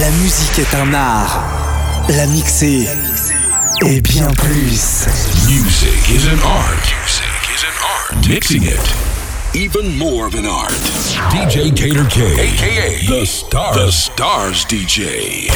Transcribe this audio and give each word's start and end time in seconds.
La 0.00 0.10
musique 0.10 0.58
est 0.58 0.74
un 0.74 0.92
art. 0.92 1.44
La 2.08 2.26
mixer 2.26 2.88
est 3.86 4.00
bien 4.00 4.26
plus. 4.34 5.06
Music 5.46 6.10
is 6.10 6.26
an 6.26 6.40
art. 6.44 6.92
Music 7.00 7.24
is 7.54 7.62
an 7.62 7.74
art. 7.84 8.28
Mixing 8.28 8.64
it. 8.64 8.94
Even 9.54 9.96
more 9.96 10.26
of 10.26 10.34
an 10.34 10.46
art. 10.46 10.72
DJ 11.30 11.72
Gator 11.72 12.04
K. 12.06 12.22
AKA 12.32 13.06
The 13.06 13.24
Stars. 13.24 13.76
The 13.76 13.92
Stars 13.92 14.64
DJ. 14.64 15.48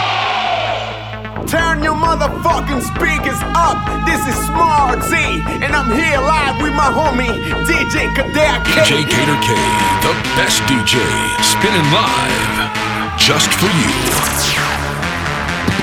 Turn 1.84 1.92
your 1.92 2.00
motherfucking 2.00 2.80
speakers 2.80 3.40
up. 3.52 3.76
This 4.06 4.26
is 4.26 4.34
Smart 4.46 5.02
Z, 5.02 5.44
and 5.60 5.76
I'm 5.76 5.92
here 5.92 6.18
live 6.18 6.56
with 6.62 6.72
my 6.72 6.88
homie 6.88 7.44
DJ 7.68 8.08
Kader 8.16 8.64
K. 8.64 8.80
DJ 8.80 9.04
Kader 9.04 9.36
K, 9.44 9.52
the 10.00 10.14
best 10.32 10.62
DJ, 10.64 10.96
spinning 11.44 11.84
live 11.92 12.72
just 13.18 13.50
for 13.60 13.68
you. 13.68 13.92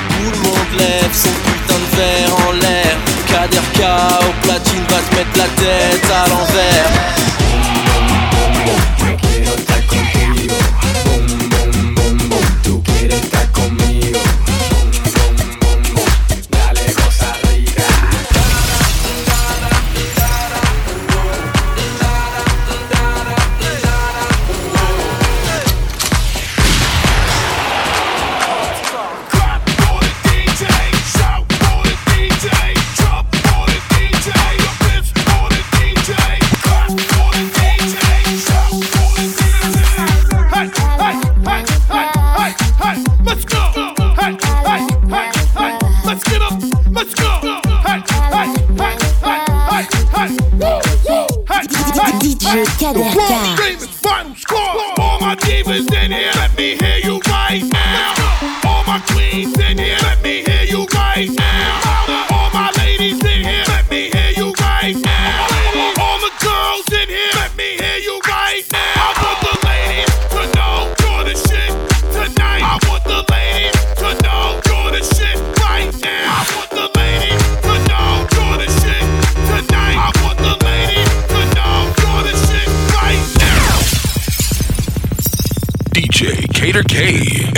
Tout 0.09 0.31
le 0.31 0.39
monde 0.41 0.73
lève 0.80 1.13
son 1.13 1.30
putain 1.45 1.77
de 1.77 1.89
verre 1.95 2.33
en 2.47 2.52
l'air. 2.53 2.97
Kader 3.27 3.61
K 3.73 3.81
au 4.25 4.33
platine 4.41 4.86
va 4.89 4.99
te 5.05 5.16
mettre 5.16 5.38
la 5.38 5.49
tête 5.61 6.09
à 6.09 6.30
l'envers. 6.30 7.11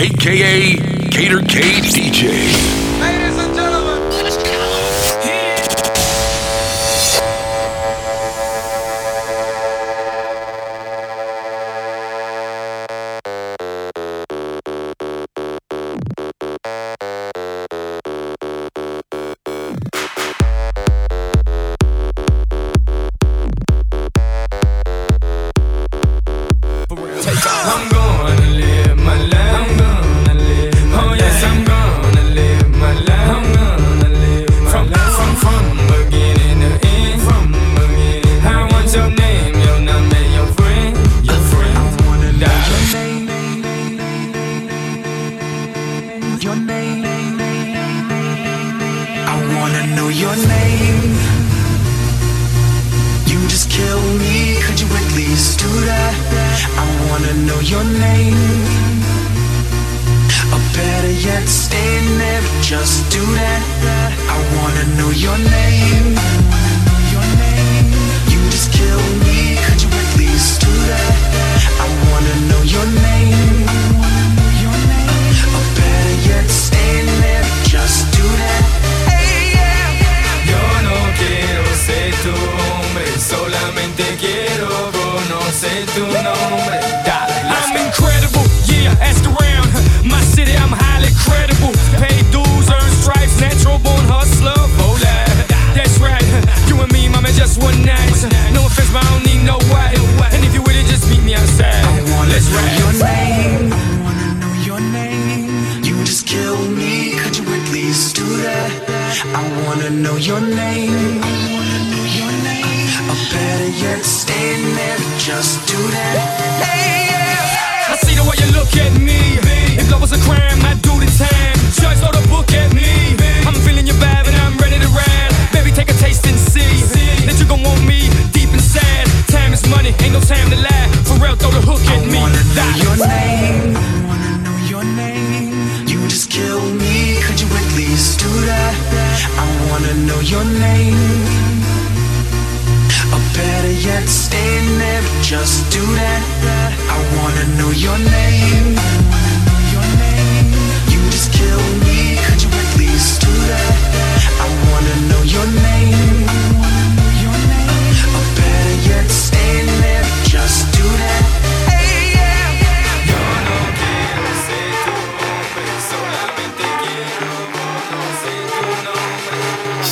Aka 0.03 0.75
Kader 1.11 1.39
K 1.47 1.61
DJ. 1.79 2.72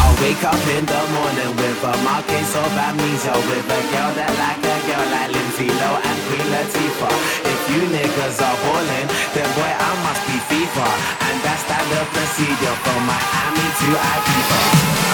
I'll 0.00 0.16
wake 0.22 0.42
up 0.44 0.62
in 0.76 0.84
the 0.86 1.02
morning 1.16 1.52
with 1.56 1.80
a 1.82 1.94
markings 2.06 2.52
of 2.54 2.72
amnesia. 2.72 3.34
With 3.48 3.66
a 3.66 3.80
girl 3.92 4.10
that 4.16 4.32
like 4.38 4.62
a 4.62 4.76
girl 4.86 5.06
like 5.14 5.30
Lindsay 5.34 5.68
Lowe 5.80 5.98
and 5.98 6.18
Queen 6.28 6.48
Latifah. 6.52 7.16
If 7.46 7.60
you 7.72 7.82
niggas 7.90 8.38
are 8.40 8.58
ballin', 8.62 9.08
then 9.34 9.48
boy, 9.56 9.72
I 9.72 9.90
must 10.04 10.22
be 10.28 10.36
FIFA. 10.48 10.88
And 11.26 11.36
that's 11.44 11.62
standard 11.66 12.08
procedure 12.14 12.76
from 12.84 13.00
Miami 13.08 13.66
to 13.80 13.88
Ibiza. 13.96 14.60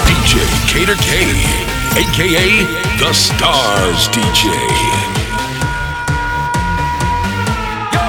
DJ 0.09 0.33
Kader 0.71 0.99
K, 1.00 1.11
aka 2.03 2.49
The 3.00 3.11
Stars 3.12 4.03
DJ. 4.12 4.53
Yo, 7.95 8.06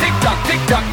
tick 0.00 0.14
tock, 0.22 0.38
tick 0.48 0.62
tock, 0.66 0.86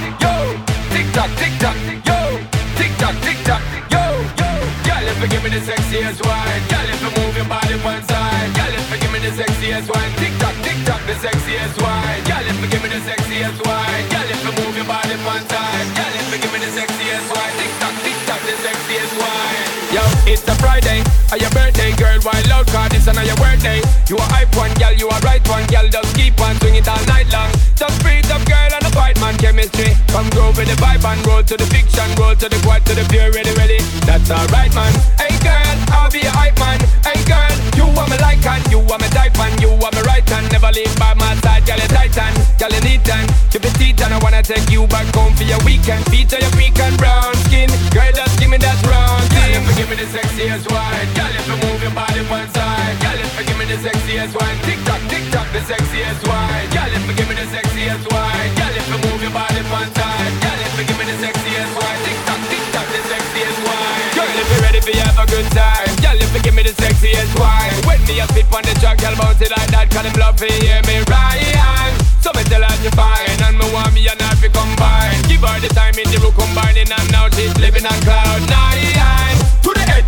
me 5.45 5.59
the 5.59 5.62
sexiest 5.62 6.25
wine, 6.25 6.62
girl, 6.74 6.89
if 6.89 7.01
you 7.06 7.12
move 7.21 7.38
your 7.38 7.45
body 7.45 7.77
one 7.86 8.01
side, 8.09 8.50
girl, 8.57 8.74
if 8.74 8.89
you 8.89 8.97
give 8.97 9.12
me 9.13 9.19
the 9.19 9.30
sexiest 9.30 9.94
wine, 9.94 10.12
tick 10.18 10.33
tock, 10.42 10.56
tick 10.65 10.77
tock, 10.86 11.01
the 11.06 11.13
sexiest 11.21 11.77
wine, 11.86 12.24
girl, 12.25 12.45
if 12.50 12.57
you 12.62 12.68
give 12.68 12.81
me 12.81 12.89
the 12.89 13.01
sexiest 13.06 13.59
wine, 13.62 14.06
girl, 14.09 14.25
if 14.25 14.42
you 14.42 14.53
move 14.57 14.75
your 14.75 14.89
body 14.89 15.13
one 15.21 15.45
side, 15.45 15.88
girl, 15.94 16.13
if 16.18 16.33
you 16.33 16.39
give 16.42 16.51
me 16.51 16.59
the 16.65 16.71
sexiest 16.74 17.30
wine, 17.30 17.53
tick 17.62 17.74
tock, 17.77 17.94
tick 18.01 18.18
tock, 18.25 18.42
the 18.42 18.56
sexiest 18.65 19.13
wine. 19.21 19.85
Yo, 19.95 20.03
it's 20.27 20.44
a 20.44 20.51
Friday, 20.59 21.00
or 21.31 21.39
your 21.39 21.47
birthday, 21.56 21.95
girl. 21.95 22.19
Wild 22.27 22.51
out, 22.51 22.68
cause 22.68 22.92
is 22.92 23.07
your 23.07 23.39
birthday. 23.39 23.80
You 24.12 24.19
a 24.19 24.27
hype 24.27 24.51
one, 24.51 24.75
girl. 24.75 24.92
You 24.92 25.07
a 25.07 25.15
right 25.24 25.39
one, 25.47 25.63
girl. 25.71 25.88
Just 25.88 26.12
keep 26.19 26.36
on 26.44 26.59
swing 26.59 26.75
it 26.75 26.83
all 26.83 27.00
night 27.07 27.31
long. 27.31 27.47
Just 27.80 28.03
breathe 28.03 28.27
up, 28.27 28.44
girl, 28.44 28.75
and 28.75 28.83
a 28.83 28.92
fight 28.92 29.15
man 29.24 29.39
chemistry. 29.39 29.95
Come 30.12 30.27
grow 30.36 30.51
with 30.51 30.68
the 30.68 30.75
vibe 30.83 31.00
and 31.07 31.24
roll 31.24 31.47
to 31.47 31.56
the 31.56 31.63
fiction, 31.71 32.12
roll 32.19 32.36
to 32.36 32.51
the 32.51 32.59
quad, 32.68 32.83
to 32.92 32.94
the 32.94 33.07
pure, 33.07 33.31
ready, 33.31 33.56
ready. 33.56 33.80
That's 34.03 34.27
alright, 34.27 34.75
man. 34.75 34.92
Hey, 35.15 35.31
girl, 35.39 35.63
I'll 35.95 36.12
be 36.12 36.27
a 36.27 36.31
hype 36.44 36.59
man. 36.59 36.83
Hey, 37.00 37.15
girl, 37.24 37.56
you 37.80 37.88
are 37.95 38.03
my 38.12 38.19
like 38.19 38.44
and 38.44 38.68
you 38.68 38.83
are 38.83 39.00
my 39.00 39.07
type 39.15 39.39
and 39.39 39.56
you 39.63 39.71
are 39.80 39.94
my 39.95 40.03
right 40.03 40.27
hand. 40.27 40.51
Never 40.51 40.75
leave 40.75 40.92
by 41.00 41.15
my 41.15 41.39
side, 41.39 41.63
girl. 41.63 41.80
You 41.80 41.88
titan, 41.88 42.36
girl. 42.59 42.68
You 42.68 42.83
neat 42.83 43.07
and 43.07 43.31
keep 43.47 43.63
it 43.63 43.71
teeth 43.80 44.03
and 44.03 44.12
I 44.12 44.19
wanna 44.19 44.44
take 44.44 44.68
you 44.68 44.92
back 44.92 45.07
home 45.15 45.31
for 45.39 45.47
your 45.47 45.63
weekend. 45.63 46.03
Feature 46.12 46.44
your 46.44 46.51
pink 46.59 46.83
and 46.83 47.00
brown 47.00 47.31
skin, 47.47 47.71
girl. 47.95 48.12
Just 48.12 48.36
give 48.44 48.51
me 48.51 48.59
that 48.59 48.75
round 48.83 49.24
thing. 49.31 49.85
Give 49.86 50.02
me 50.02 50.02
the 50.02 50.18
sexiest 50.18 50.66
wine, 50.74 51.10
girl, 51.14 51.30
if 51.30 51.46
you 51.46 51.58
move 51.62 51.78
your 51.78 51.94
body 51.94 52.26
one 52.26 52.50
side, 52.58 52.98
girl, 53.06 53.22
if 53.22 53.38
you 53.38 53.46
give 53.46 53.54
me 53.54 53.70
the 53.70 53.78
sexiest 53.78 54.34
wine, 54.34 54.58
tick 54.66 54.82
tock, 54.82 54.98
tick 55.14 55.22
tock, 55.30 55.46
the 55.54 55.62
sexiest 55.62 56.26
wine, 56.26 56.66
girl, 56.74 56.90
if 56.90 57.06
you 57.06 57.14
give 57.14 57.30
me 57.30 57.38
the 57.38 57.46
sexiest 57.54 58.02
wine, 58.10 58.50
girl, 58.58 58.74
if 58.74 58.82
you 58.90 58.98
move 59.06 59.22
your 59.22 59.30
body 59.30 59.62
one 59.70 59.86
side, 59.94 60.34
girl, 60.42 60.58
if 60.58 60.74
you 60.74 60.90
give 60.90 60.98
me 60.98 61.06
the 61.06 61.14
sexiest 61.22 61.70
wine, 61.78 62.02
tick 62.02 62.18
tock, 62.26 62.42
tick 62.50 62.66
tock, 62.74 62.88
the 62.90 63.02
sexiest 63.14 63.60
wine, 63.62 64.10
girl, 64.18 64.34
if 64.34 64.48
you're 64.50 64.64
ready 64.66 64.82
for 64.82 64.94
have 65.06 65.22
a 65.22 65.26
good 65.30 65.50
time, 65.54 65.94
girl, 66.02 66.18
if 66.18 66.34
you 66.34 66.42
give 66.42 66.56
me 66.58 66.64
the 66.66 66.74
sexiest 66.81 67.34
wine, 67.38 67.78
when 67.86 68.02
me 68.10 68.18
a 68.18 68.26
spit 68.34 68.50
on 68.58 68.66
the 68.66 68.74
track, 68.81 68.98
girl, 69.06 69.14
bounce 69.22 69.38
it 69.38 69.54
like 69.54 69.70
that, 69.70 69.86
cause 69.94 70.02
them 70.02 70.18
love 70.18 70.34
to 70.42 70.50
hear 70.50 70.81
me 70.90 71.06
right. 71.14 71.94
So 72.26 72.34
me 72.34 72.42
tell 72.50 72.66
her 72.66 72.74
you 72.81 72.90
fine, 72.98 73.38
and 73.38 73.54
me 73.54 73.70
want 73.70 73.94
me 73.94 74.02
and 74.10 74.18
her 74.18 74.34
to 74.34 74.50
combine. 74.50 75.22
Give 75.30 75.46
her 75.46 75.62
the 75.62 75.70
time 75.78 75.94
in 75.94 76.10
the 76.10 76.18
room 76.26 76.34
combining, 76.34 76.90
and 76.90 77.08
now 77.14 77.30
she's 77.30 77.54
living 77.62 77.86
on 77.86 77.94
cloud 78.02 78.42
nine. 78.50 79.35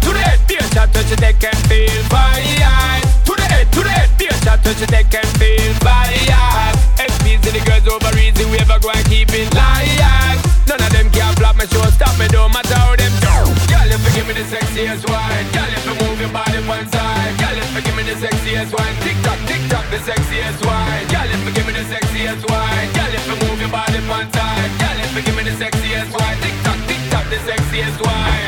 To 0.07 0.15
the 0.15 0.23
head, 0.23 0.39
head, 0.47 0.63
shot 0.71 0.87
touch 0.95 1.11
it, 1.11 1.19
they 1.19 1.35
can 1.35 1.51
feel 1.67 1.99
fine. 2.07 3.03
To 3.27 3.35
the 3.35 3.43
head, 3.43 3.67
to 3.75 3.83
the 3.83 3.91
head, 3.91 4.07
be 4.15 4.31
a 4.31 4.35
shot 4.39 4.63
touch 4.63 4.79
it, 4.79 4.87
they 4.87 5.03
can 5.03 5.27
feel 5.35 5.73
fine. 5.83 6.15
XP's 6.95 7.43
to 7.43 7.51
the 7.51 7.59
girls 7.67 7.83
over 7.91 8.15
easy, 8.15 8.47
we 8.47 8.55
ever 8.63 8.79
go 8.79 8.87
and 8.87 9.03
keep 9.11 9.27
it 9.35 9.51
live. 9.51 10.39
None 10.63 10.79
of 10.79 10.91
them 10.95 11.11
can 11.11 11.35
flop 11.35 11.59
my 11.59 11.67
show, 11.67 11.83
stop 11.91 12.15
me, 12.15 12.31
don't 12.31 12.55
matter 12.55 12.79
how 12.79 12.95
them 12.95 13.11
do. 13.19 13.35
Girl, 13.67 13.83
if 13.83 13.99
you 13.99 14.11
give 14.15 14.27
me 14.31 14.33
the 14.39 14.47
sexiest 14.47 15.03
wine, 15.11 15.43
girl, 15.51 15.71
if 15.75 15.83
you 15.83 15.95
move 15.99 16.23
your 16.23 16.31
body 16.31 16.63
one 16.63 16.87
side, 16.87 17.35
girl, 17.35 17.59
if 17.59 17.67
you 17.75 17.83
give 17.83 17.95
me 17.99 18.07
the 18.07 18.15
sexiest 18.15 18.71
wine, 18.71 18.95
tick 19.03 19.19
tock, 19.27 19.39
tick 19.43 19.59
tock, 19.67 19.83
the 19.91 19.99
sexiest 20.07 20.63
wine, 20.63 21.03
girl, 21.11 21.27
if 21.27 21.41
you 21.43 21.51
give 21.51 21.67
me 21.67 21.75
the 21.75 21.83
sexiest 21.83 22.47
wine, 22.47 22.87
girl, 22.95 23.11
if 23.11 23.27
you 23.27 23.35
move 23.43 23.59
your 23.59 23.71
body 23.75 23.99
one 24.07 24.31
side, 24.31 24.71
girl, 24.79 24.97
if 25.03 25.11
you 25.19 25.23
give 25.27 25.35
me 25.35 25.43
the 25.43 25.55
sexiest 25.59 26.15
wine, 26.15 26.39
tick 26.39 26.55
tock, 26.63 26.79
tick 26.87 27.03
tock, 27.11 27.27
the 27.27 27.39
sexiest 27.43 27.99
wine. 28.07 28.46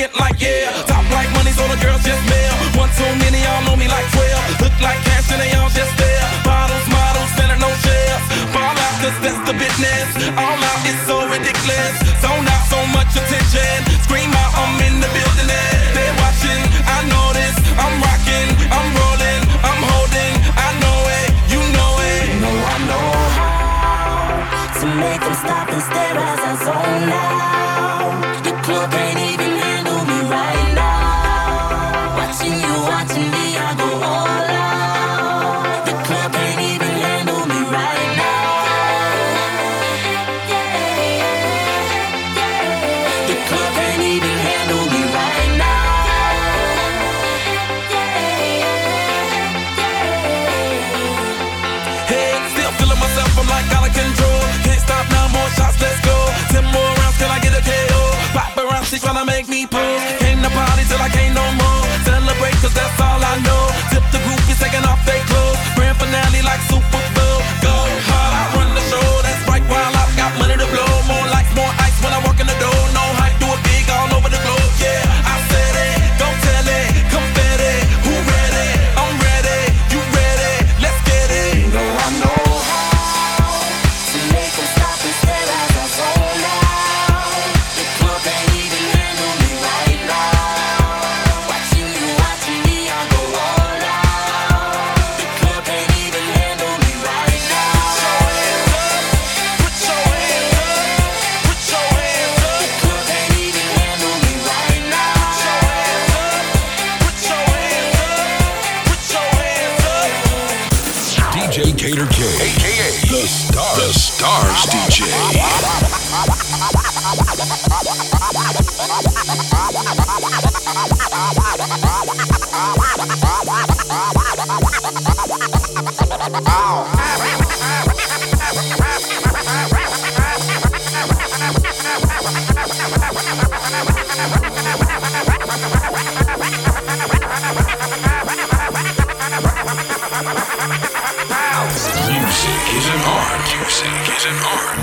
get 0.00 0.16
like 0.16 0.40
yeah. 0.40 0.72
Top 0.88 1.04
like 1.12 1.28
money, 1.36 1.52
so 1.52 1.64
the 1.68 1.76
girls 1.84 2.00
just 2.00 2.22
mail. 2.32 2.54
One 2.80 2.88
too 2.96 3.12
many, 3.20 3.44
y'all 3.44 3.62
know 3.68 3.76
me 3.76 3.84
like 3.84 4.08
12. 4.16 4.64
Look 4.64 4.76
like 4.80 5.00
cash 5.04 5.28
and 5.28 5.40
they 5.44 5.52
all 5.60 5.68
just 5.68 5.92
there. 6.00 6.24
Bottles, 6.40 6.86
models, 6.88 7.30
selling 7.36 7.60
no 7.60 7.70
shares. 7.84 8.22
Fall 8.54 8.76
out, 8.84 8.94
cause 9.04 9.18
that's 9.20 9.40
the 9.44 9.54
business. 9.60 10.08
All 10.40 10.60
out 10.70 10.80
is 10.88 10.98
so 11.04 11.16
ridiculous. 11.28 11.92
Zone 12.24 12.48
out 12.48 12.64
so 12.72 12.80
much 12.96 13.12
attention. 13.12 13.76
Scream 14.08 14.32
out. 14.32 14.39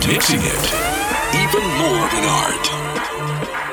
Mixing 0.07 0.41
it, 0.41 0.65
even 1.43 1.63
more 1.77 2.05
of 2.05 2.13
an 2.13 2.25
art. 2.25 3.66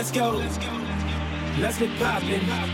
Let's 0.00 0.12
go. 0.12 0.30
Let's 1.60 1.78
get 1.78 1.90
poppin'. 1.98 2.40
I'll 2.48 2.66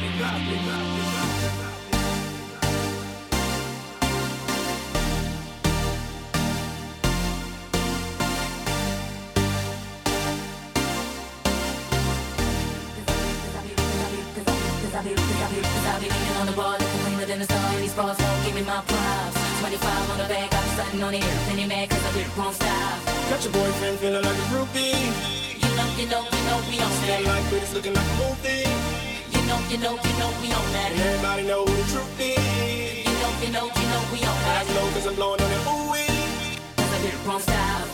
be 16.01 16.09
leaning 16.09 16.37
on 16.37 16.47
the 16.47 16.53
wall, 16.53 16.73
looking 16.73 16.87
cleaner 16.87 17.27
than 17.27 17.41
the 17.41 17.47
sun. 17.47 17.81
These 17.81 17.93
bras 17.95 18.21
won't 18.21 18.45
give 18.45 18.55
me 18.55 18.63
my 18.63 18.83
props. 18.87 19.61
25 19.61 20.11
on 20.11 20.19
the 20.19 20.25
back, 20.29 20.55
I'm 20.55 20.69
stunting 20.75 21.03
on 21.03 21.15
it. 21.15 21.23
Then 21.49 21.59
you 21.59 21.67
mad 21.67 21.91
cause 21.91 22.05
I 22.05 22.13
did 22.13 22.37
wrong 22.37 22.53
style. 22.53 23.01
Got 23.31 23.43
your 23.43 23.53
boyfriend 23.53 23.99
feeling 23.99 24.23
like 24.23 24.37
a 24.37 24.47
groupie. 24.53 25.46
You 25.97 26.07
know, 26.09 26.21
you 26.21 26.43
know, 26.45 26.61
we 26.69 26.77
on 26.79 26.93
that. 27.09 27.25
like 27.25 27.53
it's 27.53 27.73
looking 27.73 27.95
like 27.95 28.05
a 28.05 28.17
movie. 28.21 28.69
You 29.33 29.41
know, 29.49 29.59
you 29.71 29.79
know, 29.79 29.97
you 29.97 30.15
know 30.21 30.31
we 30.43 30.53
on 30.53 30.67
that. 30.77 30.93
Everybody 30.93 31.43
know 31.49 31.65
who 31.65 31.73
the 31.75 31.89
truth 31.91 32.21
is. 32.21 33.07
You 33.07 33.15
know, 33.17 33.33
you 33.41 33.51
know, 33.51 33.65
you 33.65 33.89
know 33.89 34.03
we 34.13 34.19
on 34.21 34.37
I 34.37 34.65
that. 34.65 34.69
know 34.75 34.93
cause 34.93 35.07
I'm 35.07 35.15
blowing 35.15 35.41
on 35.41 35.49
that 35.49 35.67
ooh 35.67 35.97
Cause 36.77 36.93
I 36.93 37.01
did 37.01 37.15
wrong 37.27 37.41
style. 37.41 37.86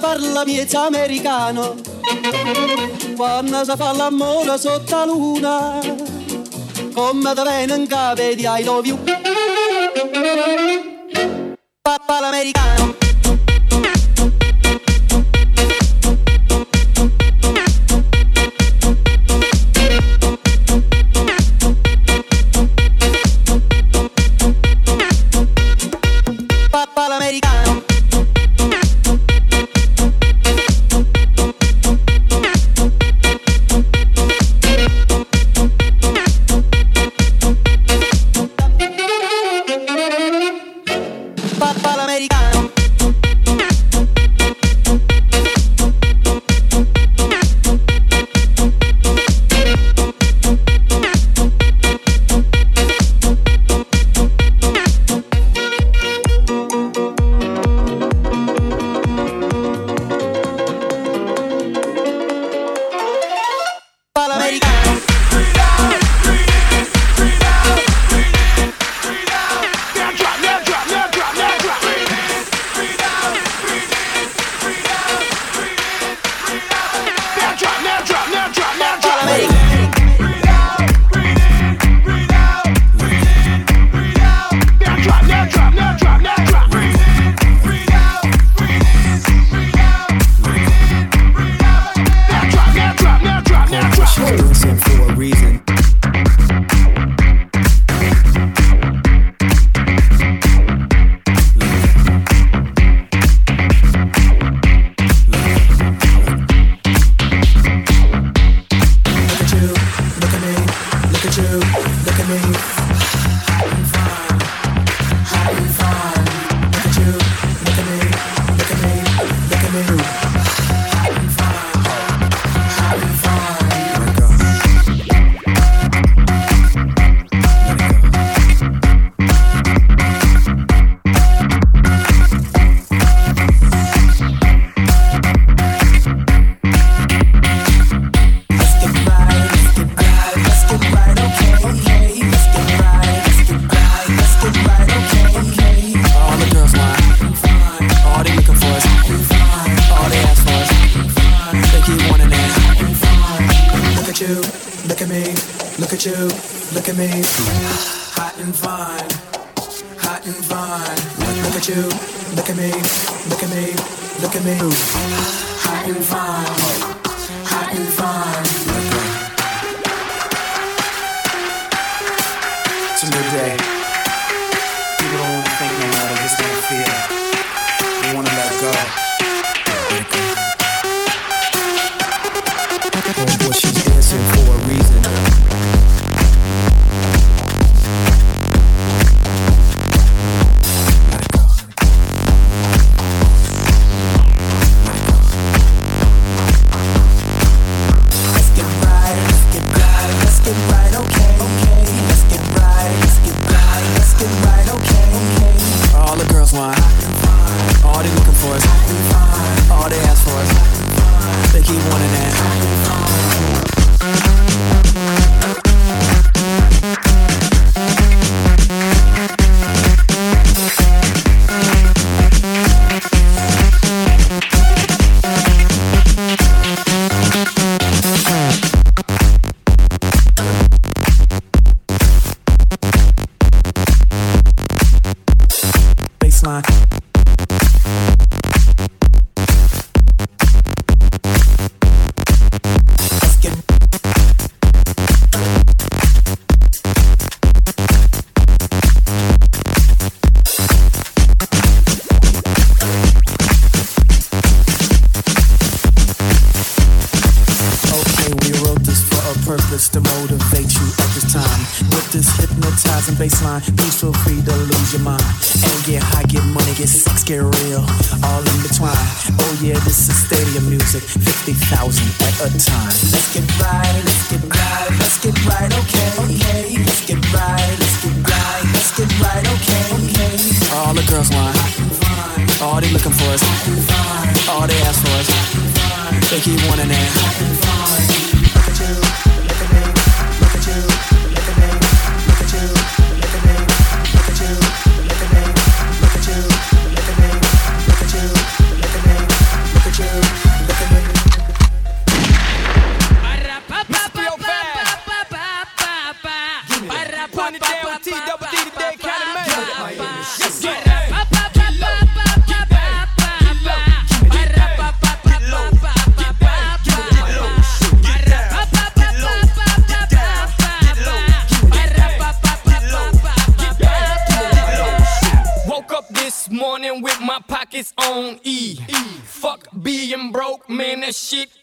Parla 0.00 0.44
miezza 0.44 0.86
americano. 0.86 1.74
Quando 3.16 3.64
si 3.64 3.72
fa 3.76 3.92
l'amore 3.92 4.58
sotto 4.58 4.96
la 4.96 5.04
luna 5.04 5.78
Come 6.94 7.34
da 7.34 7.42
viene 7.42 7.74
in 7.74 7.86
capo 7.86 8.22
di 8.34 8.46
I 8.46 8.64
love 8.64 8.88
you 8.88 8.98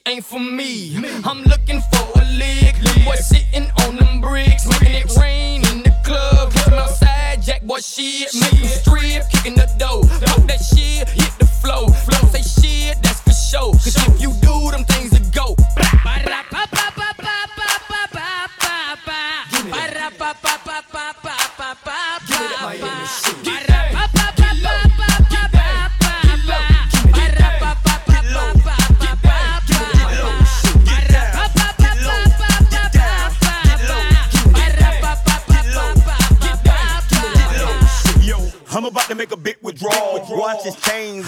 ain't 0.08 0.26
for 0.26 0.40
me. 0.40 0.96
I'm 1.26 1.44
looking 1.44 1.82
for 1.92 2.22
a 2.22 2.26
lick, 2.38 2.76
boy 3.04 3.16
sitting 3.16 3.70
on 3.84 3.98
them 3.98 4.22
bricks, 4.22 4.66
making 4.68 4.96
it 4.96 5.18
rain 5.20 5.66
in 5.68 5.84
the 5.84 5.94
club. 6.06 6.54
Come 6.54 6.76
outside, 6.76 7.42
jack 7.42 7.64
boy 7.64 7.80
shit, 7.80 8.34
make 8.40 8.52
them 8.52 8.68
strip, 8.68 9.30
kicking 9.30 9.56
the 9.56 9.70
dough. 9.78 10.07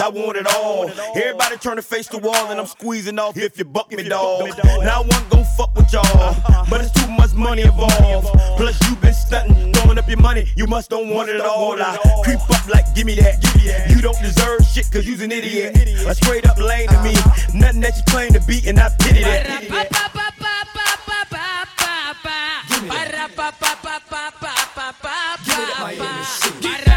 I 0.10 0.12
want 0.12 0.38
it 0.38 0.48
all. 0.56 0.90
Everybody 1.16 1.58
turn 1.58 1.76
to 1.76 1.84
face 1.84 2.08
the 2.08 2.18
wall, 2.18 2.50
and 2.50 2.60
I'm 2.60 2.66
squeezing 2.66 3.20
off 3.20 3.38
if 3.38 3.60
you 3.60 3.66
buck 3.66 3.92
me, 3.92 4.10
dog. 4.10 4.50
Now 4.82 5.02
I 5.02 5.06
wasn't 5.06 5.30
gon' 5.30 5.46
fuck 5.56 5.76
with 5.76 5.94
y'all, 5.94 6.36
but 6.68 6.82
it's 6.82 6.92
too 6.92 7.12
much 7.12 7.36
money 7.36 7.62
involved. 7.62 8.28
Plus 8.58 8.76
you 8.90 8.96
been 8.96 9.14
stunting, 9.14 9.72
throwing 9.72 10.00
up 10.00 10.08
your 10.08 10.18
money, 10.18 10.48
you 10.56 10.66
must 10.66 10.90
don't 10.90 11.12
want 11.12 11.30
it 11.30 11.42
all. 11.42 11.80
I 11.80 12.00
creep 12.24 12.42
up 12.50 12.68
like 12.70 12.86
give 12.96 13.06
me 13.06 13.14
that. 13.16 13.38
You 13.94 14.02
don't 14.02 14.20
deserve 14.20 14.66
shit 14.66 14.90
cause 14.92 15.06
you's 15.06 15.22
an 15.22 15.32
idiot. 15.32 15.78
A 16.08 16.16
straight 16.16 16.50
up 16.50 16.58
lame 16.58 16.88
to 16.88 17.04
me, 17.04 17.14
nothing 17.54 17.82
that 17.82 17.96
you 17.96 18.04
claim 18.08 18.34
to 18.34 18.42
be, 18.48 18.68
and 18.68 18.80
I 18.80 18.90
pity 19.00 19.22
that. 19.22 19.46
To 26.42 26.89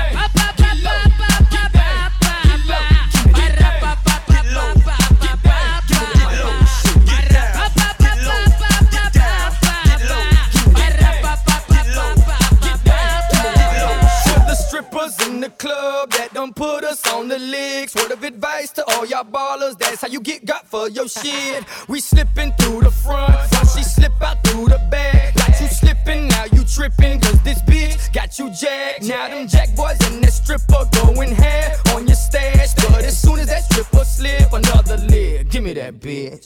the 17.33 17.39
licks. 17.39 17.95
Word 17.95 18.11
of 18.11 18.23
advice 18.25 18.71
to 18.73 18.85
all 18.91 19.07
y'all 19.07 19.25
ballers, 19.25 19.79
that's 19.79 20.03
how 20.03 20.09
you 20.09 20.21
get 20.21 20.45
got 20.45 20.69
for 20.69 20.89
your 20.91 21.09
shit. 21.09 21.65
We 21.89 22.01
slipping 22.01 22.53
through 22.59 22.81
the 22.83 22.91
front, 22.91 23.33
while 23.33 23.67
she 23.75 23.83
slip 23.83 24.13
out 24.21 24.45
through 24.45 24.69
the 24.69 24.81
back. 24.91 25.35
Got 25.35 25.59
you 25.61 25.69
slipping, 25.69 26.29
now 26.29 26.45
you 26.53 26.63
tripping, 26.65 27.21
cause 27.21 27.43
this 27.43 27.63
bitch 27.63 28.13
got 28.13 28.39
you 28.39 28.51
jacked. 28.51 29.05
Now 29.05 29.29
them 29.29 29.49
jack 29.49 29.75
boys 29.75 29.99
and 30.07 30.23
that 30.23 30.33
stripper 30.33 30.85
going 31.05 31.33
half 31.33 31.95
on 31.95 32.07
your 32.07 32.17
stash. 32.17 32.75
But 32.75 33.03
as 33.03 33.19
soon 33.21 33.39
as 33.39 33.47
that 33.47 33.65
stripper 33.65 34.05
slip, 34.05 34.53
another 34.53 34.99
leg. 34.99 35.49
Give 35.49 35.65
me 35.65 35.73
that 35.75 36.01
bitch. 36.01 36.45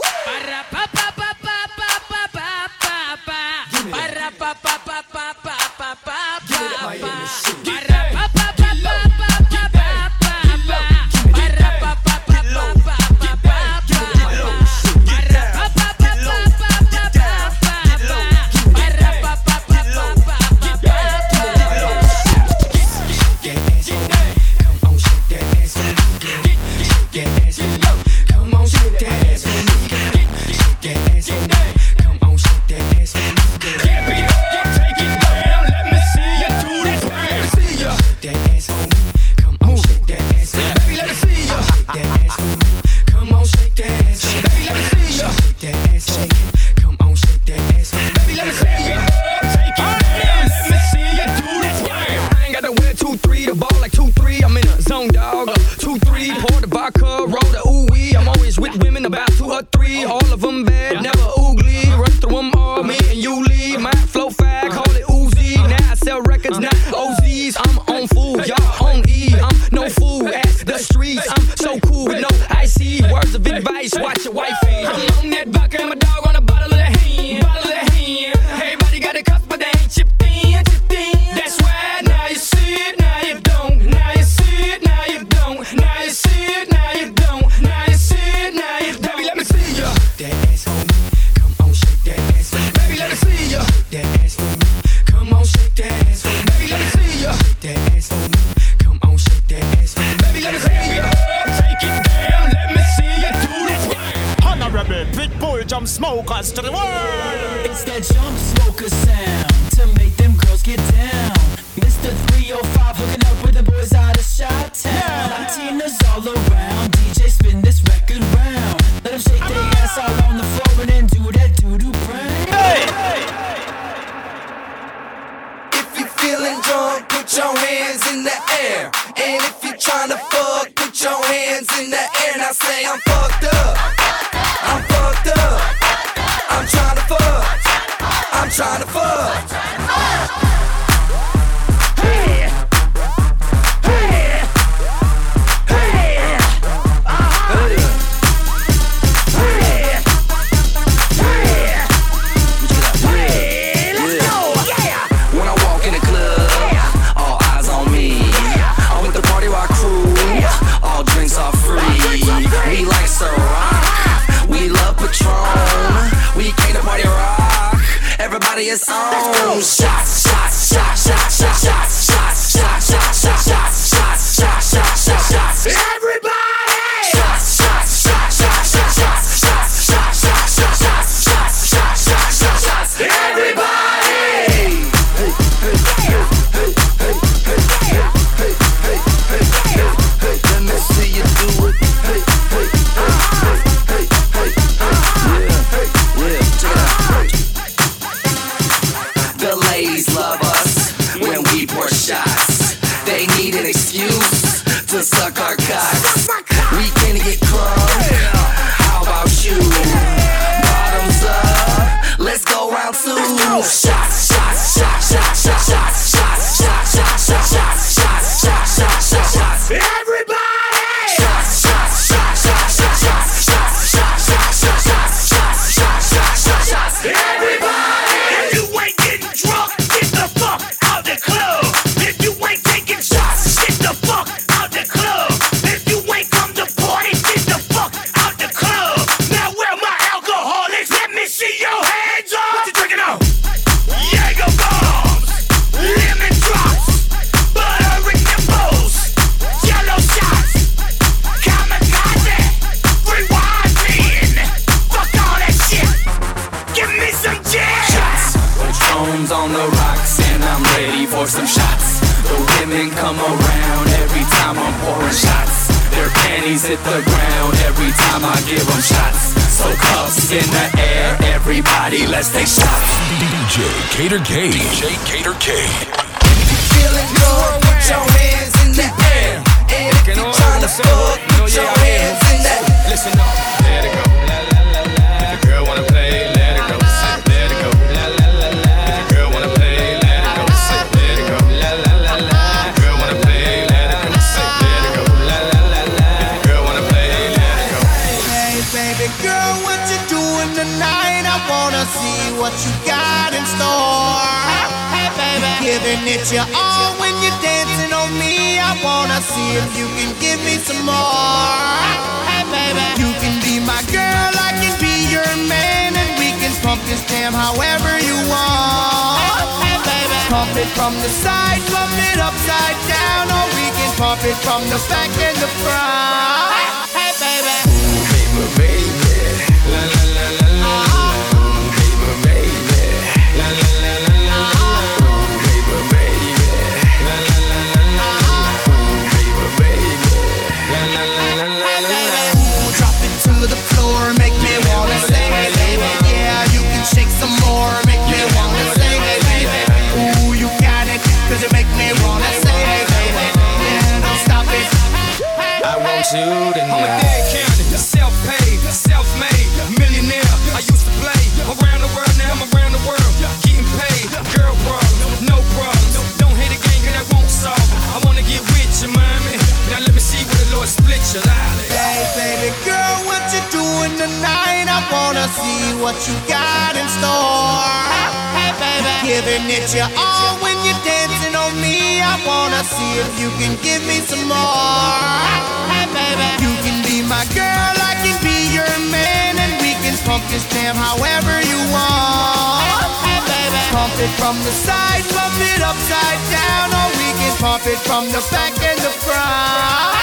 Side, 394.56 395.04
pump 395.12 395.36
it 395.52 395.60
upside 395.60 396.22
down, 396.32 396.72
or 396.72 396.88
we 396.96 397.08
can 397.20 397.36
pump 397.38 397.66
it 397.66 397.78
from 397.84 398.06
the 398.08 398.22
back 398.32 398.56
and 398.62 398.78
the 398.80 398.90
front. 399.04 399.95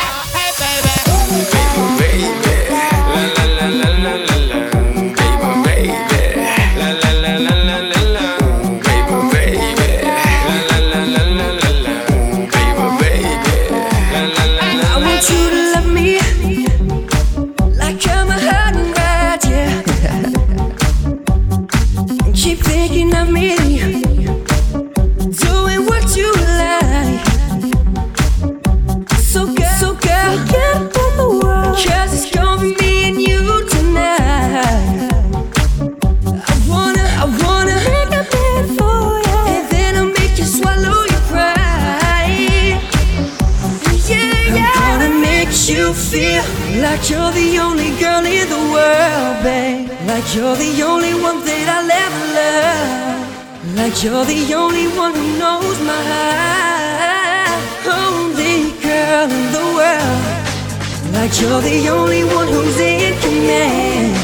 You're 61.54 61.62
the 61.62 61.90
only 61.90 62.24
one 62.24 62.48
who's 62.48 62.80
in 62.80 63.14
command. 63.22 64.16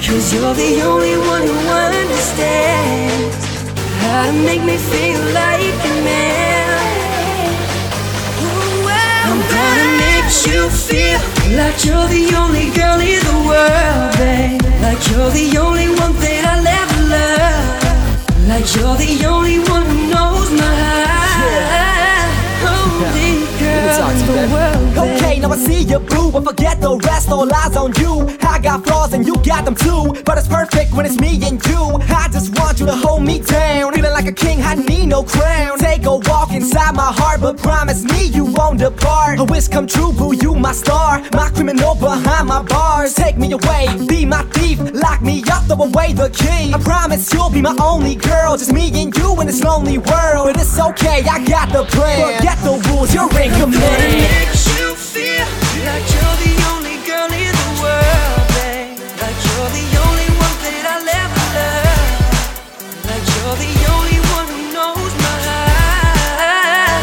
Cause 0.00 0.32
you're 0.32 0.54
the 0.54 0.80
only 0.82 1.16
one 1.18 1.42
who 1.42 1.58
understands 1.86 3.34
how 4.02 4.26
to 4.26 4.32
make 4.46 4.62
me 4.62 4.76
feel 4.76 5.20
like 5.34 5.78
a 5.90 5.94
man. 6.06 6.68
I'm 9.26 9.40
gonna 9.54 9.88
make 10.04 10.30
you 10.46 10.70
feel 10.70 11.20
like 11.58 11.84
you're 11.84 12.08
the 12.16 12.26
only 12.42 12.70
girl 12.78 13.00
in 13.00 13.22
the 13.30 13.38
world, 13.48 14.12
babe. 14.18 14.62
Like 14.80 15.02
you're 15.10 15.32
the 15.40 15.58
only 15.58 15.88
one 16.02 16.14
that 16.22 16.42
I'll 16.52 16.68
ever 16.80 17.00
love. 17.16 18.46
Like 18.46 18.66
you're 18.76 18.96
the 18.96 19.26
only 19.26 19.58
one 19.74 19.97
blue, 26.00 26.30
but 26.32 26.44
forget 26.44 26.80
the 26.80 26.96
rest, 26.96 27.30
all 27.30 27.52
eyes 27.52 27.76
on 27.76 27.92
you. 28.00 28.28
I 28.42 28.58
got 28.58 28.84
flaws 28.84 29.12
and 29.12 29.26
you 29.26 29.34
got 29.44 29.64
them 29.64 29.74
too, 29.74 30.14
but 30.24 30.38
it's 30.38 30.48
perfect 30.48 30.92
when 30.92 31.06
it's 31.06 31.18
me 31.18 31.40
and 31.44 31.64
you. 31.66 31.98
I 32.08 32.28
just 32.32 32.58
want 32.58 32.80
you 32.80 32.86
to 32.86 32.94
hold 32.94 33.22
me 33.22 33.40
down, 33.40 33.92
feeling 33.92 34.12
like 34.12 34.26
a 34.26 34.32
king, 34.32 34.62
I 34.62 34.74
need 34.74 35.06
no 35.06 35.22
crown. 35.22 35.78
Take 35.78 36.04
a 36.04 36.16
walk 36.16 36.52
inside 36.52 36.94
my 36.94 37.12
heart, 37.12 37.40
but 37.40 37.58
promise 37.58 38.04
me 38.04 38.26
you 38.26 38.44
won't 38.44 38.78
depart. 38.78 39.38
A 39.38 39.44
wish 39.44 39.68
come 39.68 39.86
true, 39.86 40.12
boo, 40.12 40.34
you 40.34 40.54
my 40.54 40.72
star, 40.72 41.22
my 41.32 41.50
criminal 41.50 41.94
behind 41.94 42.48
my 42.48 42.62
bars. 42.62 43.14
Take 43.14 43.36
me 43.36 43.52
away, 43.52 43.86
be 44.06 44.24
my 44.24 44.42
thief, 44.54 44.78
lock 44.92 45.22
me 45.22 45.42
up, 45.50 45.64
throw 45.64 45.82
away 45.84 46.12
the 46.12 46.30
key. 46.30 46.72
I 46.72 46.78
promise 46.82 47.32
you'll 47.32 47.50
be 47.50 47.62
my 47.62 47.76
only 47.80 48.14
girl, 48.14 48.56
just 48.56 48.72
me 48.72 48.88
and 49.02 49.16
you 49.16 49.40
in 49.40 49.46
this 49.46 49.62
lonely 49.62 49.98
world. 49.98 50.46
But 50.46 50.60
it's 50.60 50.78
okay, 50.78 51.22
I 51.28 51.44
got 51.44 51.72
the 51.72 51.84
plan. 51.84 52.38
Forget 52.38 52.58
the 52.58 52.74
rules, 52.88 53.14
you're 53.14 53.30
in 53.40 53.50
command. 53.60 54.57
Make 54.78 54.86
you 54.86 54.94
feel 54.94 55.46
like 55.86 56.06
you're 56.14 56.38
the 56.46 56.54
only 56.70 56.96
girl 57.02 57.26
in 57.34 57.50
the 57.50 57.70
world, 57.82 58.46
babe. 58.54 58.94
Like 59.18 59.38
you're 59.46 59.70
the 59.74 59.86
only 60.06 60.28
one 60.38 60.56
that 60.62 60.84
I'll 60.94 61.08
ever 61.22 61.46
love. 61.58 62.46
Like 63.10 63.26
you're 63.34 63.58
the 63.58 63.74
only 63.90 64.20
one 64.36 64.46
who 64.46 64.58
knows 64.70 65.12
my 65.18 65.34
heart. 65.50 67.02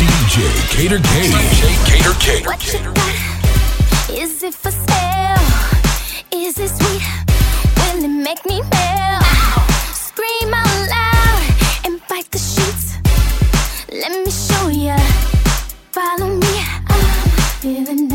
DJ 0.00 0.36
Kader 0.72 1.00
K. 1.04 1.28
Kader 1.84 2.16
K. 2.18 2.24
What 2.46 2.60
you 2.72 2.80
got? 2.94 3.14
Is 4.10 4.42
it 4.42 4.54
for 4.54 4.70
sale? 4.70 5.44
Is 6.32 6.58
it 6.58 6.70
sweet? 6.70 7.04
Will 7.76 8.04
it 8.04 8.08
make 8.08 8.42
me 8.46 8.62
melt? 8.72 9.24
Scream 9.92 10.54
out 10.54 10.88
loud 10.88 11.42
and 11.84 12.00
bite 12.08 12.30
the 12.30 12.38
sheets. 12.38 12.96
Let 13.92 14.12
me 14.24 14.30
show 14.30 14.68
ya. 14.68 14.96
Follow 15.92 16.36
me. 16.36 16.49
Feeling 17.60 18.09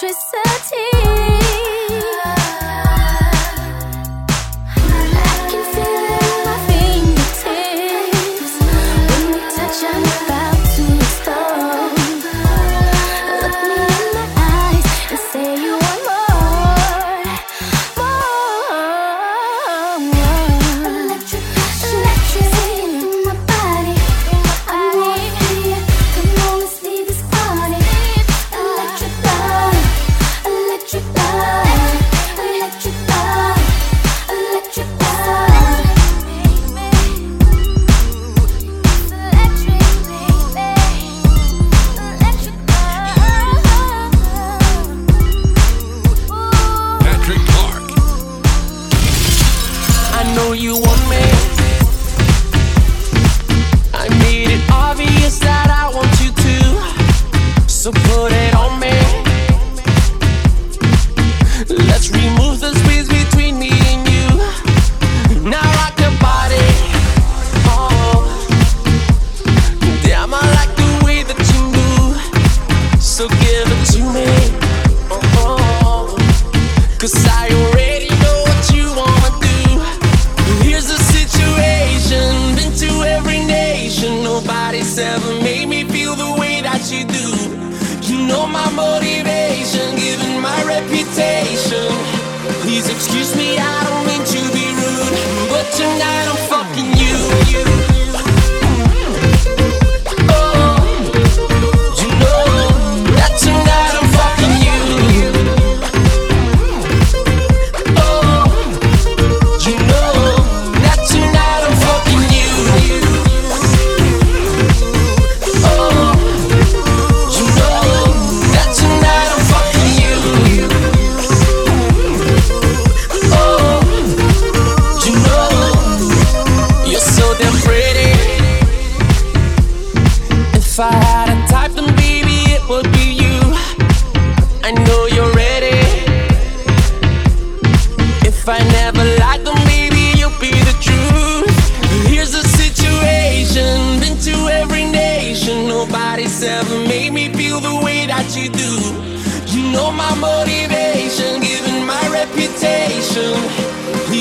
electricity. 0.00 0.97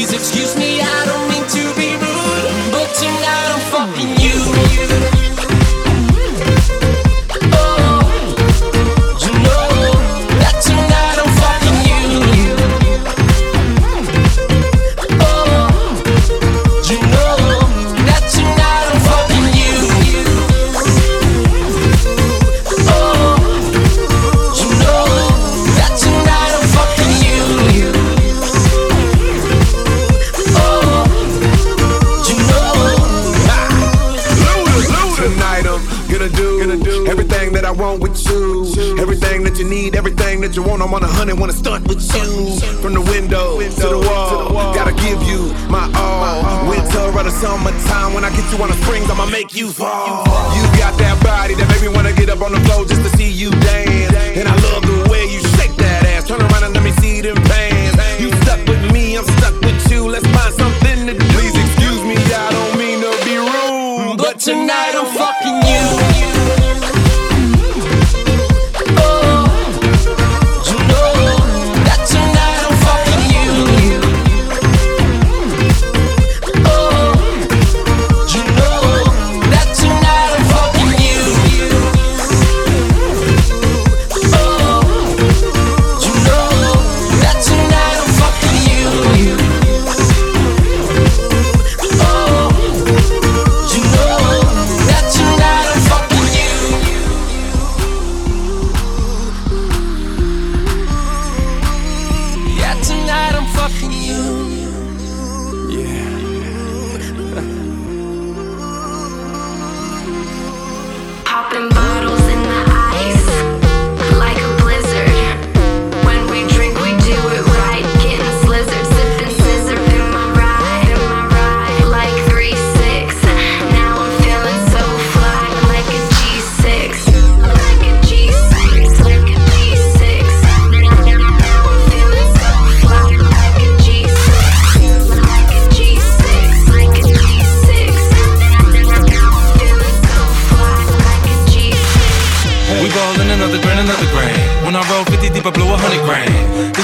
Please 0.08 0.20
excuse 0.20 0.56
me, 0.56 0.80
I 0.80 1.06
don't 1.06 1.27
honey 41.28 41.40
wanna 41.40 41.54
stunt 41.54 41.88
with 41.88 42.02
you. 42.16 42.60
From 42.82 42.94
the 42.94 43.02
window, 43.02 43.60
to, 43.60 43.70
the 43.70 44.00
wall, 44.00 44.74
gotta 44.74 44.94
give 44.94 45.22
you 45.24 45.52
my 45.70 45.92
all. 45.96 46.22
My 46.24 46.50
all. 46.50 46.70
Winter 46.70 47.12
or 47.18 47.24
the 47.24 47.32
summertime, 47.32 48.14
when 48.14 48.24
I 48.24 48.30
get 48.30 48.46
you 48.52 48.64
on 48.64 48.70
the 48.70 48.78
springs, 48.84 49.10
I'ma 49.10 49.26
make 49.26 49.54
you 49.54 49.70
fall. 49.70 50.24
You 50.56 50.64
got 50.80 50.98
that 51.00 51.22
body 51.24 51.56
that 51.56 51.68
made 51.68 51.82
me 51.82 51.94
wanna 51.94 52.14
get 52.14 52.30
up 52.30 52.42
on 52.42 52.54
the 52.54 52.60
floor 52.62 52.86
just 52.86 53.04
to 53.04 53.18
see 53.18 53.30
you 53.30 53.52
dance. 53.52 54.07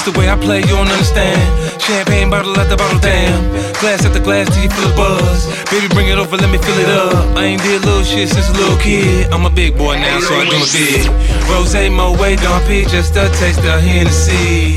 The 0.04 0.12
way 0.20 0.28
I 0.28 0.36
play, 0.36 0.60
you 0.60 0.76
don't 0.76 0.92
understand. 0.92 1.40
Champagne 1.80 2.30
bottle 2.30 2.60
at 2.60 2.68
the 2.68 2.76
bottle, 2.76 3.00
damn. 3.00 3.40
Glass 3.80 4.04
at 4.04 4.12
the 4.12 4.20
glass 4.20 4.52
till 4.52 4.62
you 4.62 4.68
feel 4.68 4.92
the 4.92 4.96
buzz. 5.00 5.48
Baby, 5.72 5.88
bring 5.96 6.12
it 6.12 6.20
over, 6.20 6.36
let 6.36 6.52
me 6.52 6.60
fill 6.60 6.76
it 6.76 6.92
up. 6.92 7.38
I 7.40 7.56
ain't 7.56 7.64
did 7.64 7.88
little 7.88 8.04
shit 8.04 8.28
since 8.28 8.50
a 8.50 8.52
little 8.52 8.76
kid. 8.84 9.32
I'm 9.32 9.48
a 9.48 9.50
big 9.50 9.78
boy 9.80 9.96
now, 9.96 10.20
so 10.20 10.36
I 10.36 10.44
do 10.44 10.60
my 10.60 10.68
big. 10.76 11.08
Rose 11.48 11.72
Moet, 11.72 12.36
Don 12.44 12.60
P, 12.68 12.84
just 12.84 13.16
a 13.16 13.32
taste 13.40 13.64
of 13.64 13.80
Hennessy. 13.80 14.76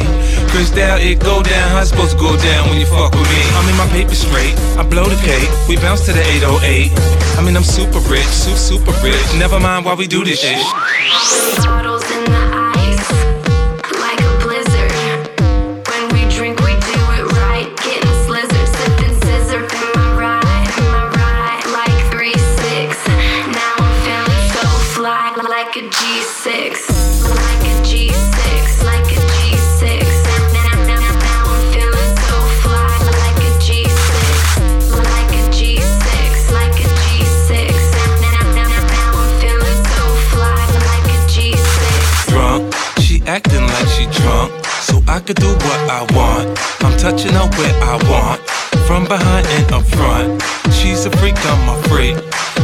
Cristal, 0.55 1.03
it 1.03 1.18
go 1.18 1.43
down. 1.43 1.74
How 1.74 1.83
it's 1.83 1.91
supposed 1.91 2.14
to 2.14 2.22
go 2.22 2.31
down 2.39 2.70
when 2.70 2.79
you 2.79 2.87
fuck 2.87 3.11
with 3.11 3.27
me? 3.27 3.43
I'm 3.59 3.66
in 3.66 3.74
my 3.74 3.91
paper 3.91 4.14
straight. 4.14 4.55
I 4.79 4.87
blow 4.87 5.11
the 5.11 5.18
cake. 5.27 5.51
We 5.66 5.74
bounce 5.74 6.07
to 6.07 6.14
the 6.14 6.22
808. 6.22 6.95
I 7.35 7.43
mean, 7.43 7.59
I'm 7.59 7.66
super 7.66 7.99
rich, 8.07 8.31
super, 8.31 8.62
super 8.62 8.95
rich. 9.03 9.27
Never 9.43 9.59
mind 9.59 9.91
why 9.91 9.99
we 9.99 10.07
do 10.07 10.22
this 10.22 10.39
shit. 10.39 10.62
I 45.09 45.20
could 45.20 45.36
do 45.36 45.46
what 45.46 45.80
I 45.88 46.02
want. 46.14 46.59
I'm 46.82 46.96
touching 46.98 47.32
her 47.32 47.48
where 47.57 47.74
I 47.82 47.96
want. 48.11 48.40
From 48.86 49.04
behind 49.04 49.46
and 49.46 49.72
up 49.72 49.84
front. 49.84 50.42
She's 50.72 51.07
a 51.07 51.11
freak, 51.18 51.36
I'm 51.38 51.68
a 51.68 51.82
freak. 51.84 52.16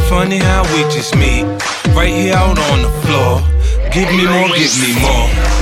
Funny 0.09 0.39
how 0.39 0.63
we 0.75 0.83
just 0.91 1.15
meet. 1.17 1.45
Right 1.95 2.11
here 2.11 2.35
out 2.35 2.59
on 2.59 2.83
the 2.83 2.93
floor. 3.07 3.41
Give 3.93 4.09
me 4.11 4.27
more, 4.27 4.49
give 4.57 4.75
me 4.81 5.01
more. 5.01 5.62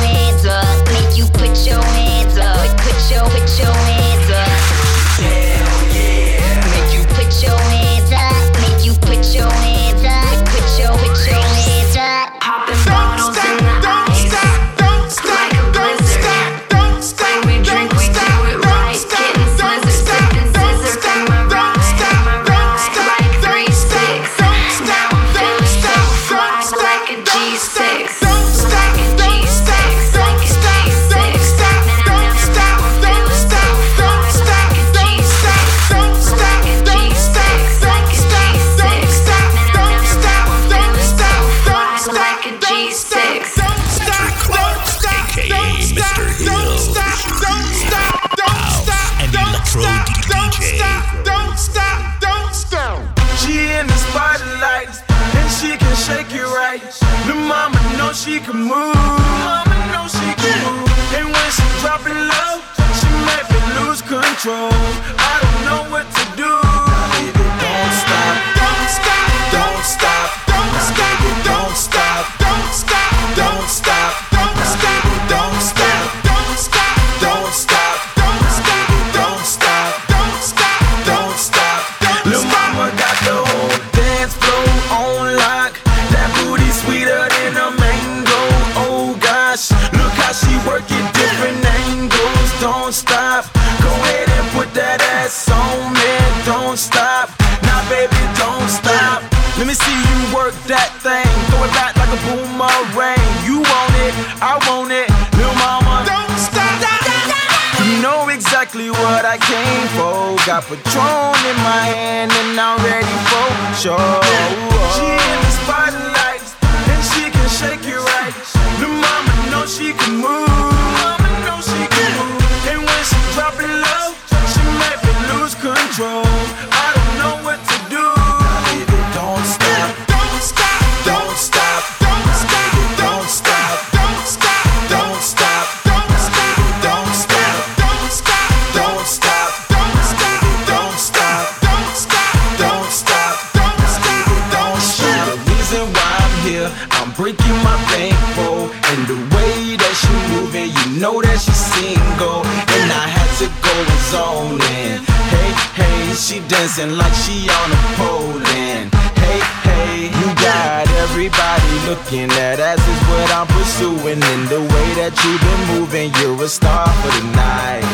my 147.71 147.79
bankroll 147.87 148.67
And 148.91 148.99
the 149.07 149.19
way 149.35 149.79
that 149.79 149.95
she 149.95 150.11
moving, 150.35 150.69
you 150.75 150.85
know 150.99 151.23
that 151.23 151.39
she's 151.39 151.63
single. 151.79 152.43
And 152.43 152.87
I 152.91 153.07
had 153.07 153.31
to 153.39 153.47
go 153.63 153.71
and 153.71 154.01
zone 154.11 154.59
in 154.83 154.99
Hey, 155.31 155.51
hey, 155.79 155.99
she 156.13 156.43
dancing 156.51 156.99
like 156.99 157.15
she 157.23 157.47
on 157.47 157.69
a 157.71 157.81
pole 157.95 158.39
And 158.67 158.91
hey, 159.23 159.39
hey, 159.63 159.95
you 160.11 160.27
got 160.43 160.83
everybody 161.07 161.73
looking 161.87 162.29
at 162.35 162.59
us 162.59 162.81
Is 162.83 163.01
what 163.07 163.27
I'm 163.31 163.47
pursuing. 163.47 164.19
And 164.19 164.43
the 164.51 164.61
way 164.61 164.87
that 164.99 165.15
you've 165.23 165.41
been 165.41 165.63
moving, 165.71 166.11
you're 166.19 166.43
a 166.43 166.49
star 166.49 166.87
for 166.99 167.11
the 167.15 167.25
night. 167.31 167.87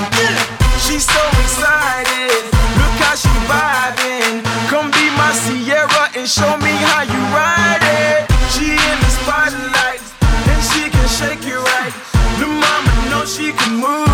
She's 0.86 1.06
so 1.06 1.24
excited, 1.44 2.48
look 2.80 2.96
how 3.04 3.16
she 3.16 3.34
vibing. 3.50 4.42
Come 4.72 4.90
be 4.92 5.06
my 5.20 5.32
Sierra 5.34 6.10
and 6.16 6.28
show 6.28 6.56
me 6.58 6.72
how 6.72 7.02
you 7.04 7.22
ride 7.36 7.84
it. 7.84 8.37
she 13.28 13.52
can 13.52 13.82
move. 13.82 14.07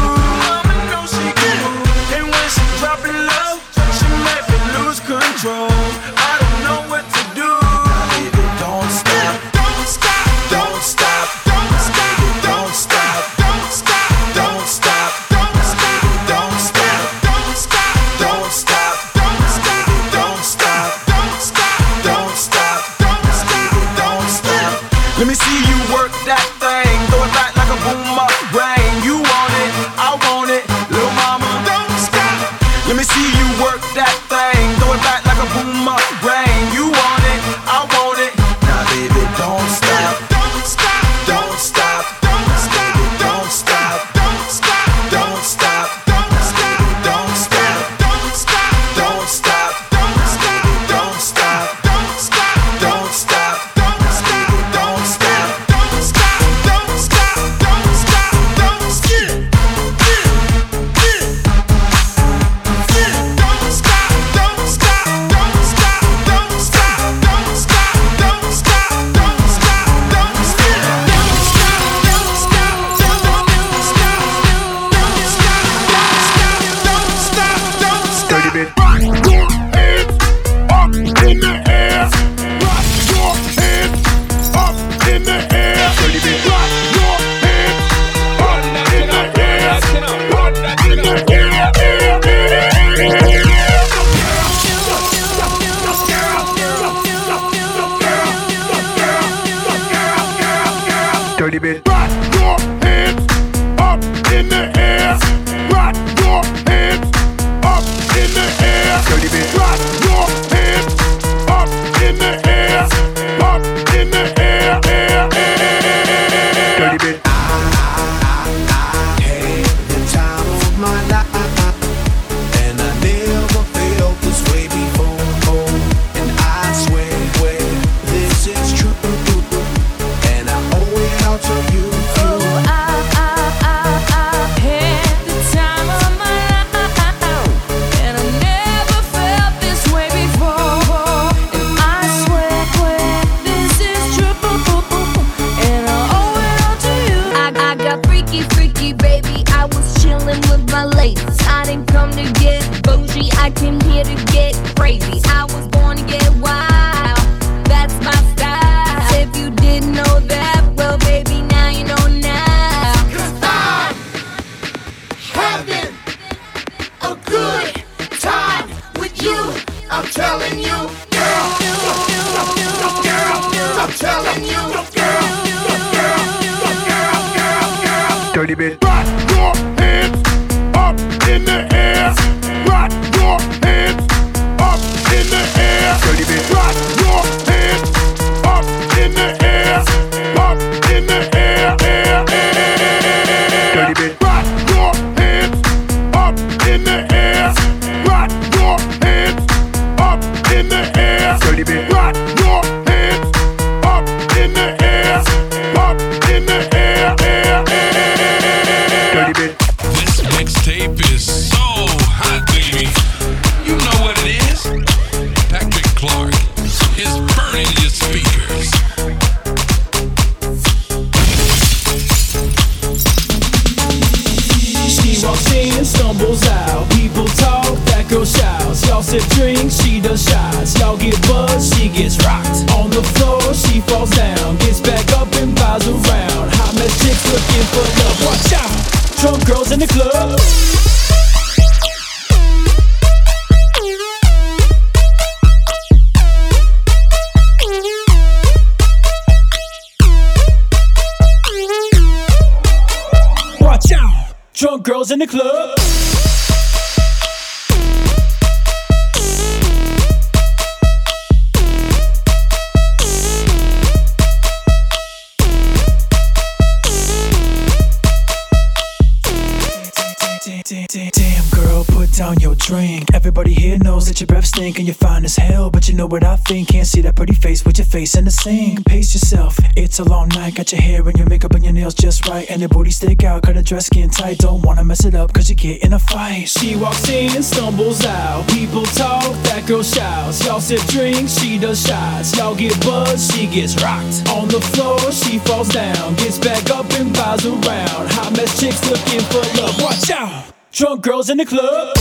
That 274.13 274.21
your 274.21 274.27
breath 274.27 274.45
stink 274.45 274.77
and 274.77 274.85
you're 274.85 274.93
fine 274.93 275.25
as 275.25 275.35
hell. 275.37 275.71
But 275.71 275.89
you 275.89 275.95
know 275.95 276.05
what 276.05 276.23
I 276.23 276.35
think? 276.35 276.67
Can't 276.67 276.85
see 276.85 277.01
that 277.01 277.15
pretty 277.15 277.33
face 277.33 277.65
with 277.65 277.79
your 277.79 277.85
face 277.85 278.15
in 278.15 278.25
the 278.25 278.31
sink. 278.31 278.85
Pace 278.85 279.11
yourself. 279.15 279.57
It's 279.75 279.97
a 279.97 280.03
long 280.03 280.27
night. 280.29 280.53
Got 280.53 280.71
your 280.71 280.81
hair 280.81 281.01
and 281.01 281.17
your 281.17 281.27
makeup 281.27 281.53
and 281.55 281.63
your 281.63 281.73
nails 281.73 281.95
just 281.95 282.27
right. 282.27 282.47
And 282.51 282.59
your 282.59 282.69
booty 282.69 282.91
stick 282.91 283.23
out. 283.23 283.41
Cut 283.41 283.57
a 283.57 283.63
dress 283.63 283.87
skin 283.87 284.11
tight. 284.11 284.37
Don't 284.37 284.61
wanna 284.61 284.83
mess 284.83 285.03
it 285.03 285.15
up 285.15 285.33
cause 285.33 285.49
you 285.49 285.55
get 285.55 285.83
in 285.83 285.93
a 285.93 285.99
fight. 285.99 286.47
She 286.47 286.75
walks 286.75 287.09
in 287.09 287.35
and 287.35 287.43
stumbles 287.43 288.05
out. 288.05 288.47
People 288.49 288.83
talk, 288.83 289.33
that 289.45 289.65
girl 289.65 289.81
shouts. 289.81 290.45
Y'all 290.45 290.61
sip 290.61 290.81
drinks, 290.81 291.39
she 291.39 291.57
does 291.57 291.81
shots. 291.81 292.37
Y'all 292.37 292.53
get 292.53 292.79
buzzed, 292.85 293.33
she 293.33 293.47
gets 293.47 293.81
rocked. 293.81 294.29
On 294.29 294.47
the 294.47 294.61
floor, 294.61 295.11
she 295.11 295.39
falls 295.39 295.69
down. 295.69 296.13
Gets 296.15 296.37
back 296.37 296.69
up 296.69 296.85
and 296.99 297.11
bows 297.13 297.47
around. 297.47 298.11
Hot 298.13 298.31
mess 298.37 298.59
chicks 298.59 298.87
looking 298.91 299.21
for 299.31 299.41
love. 299.59 299.81
Watch 299.81 300.11
out! 300.11 300.53
Drunk 300.71 301.01
girls 301.01 301.31
in 301.31 301.37
the 301.37 301.45
club. 301.45 301.97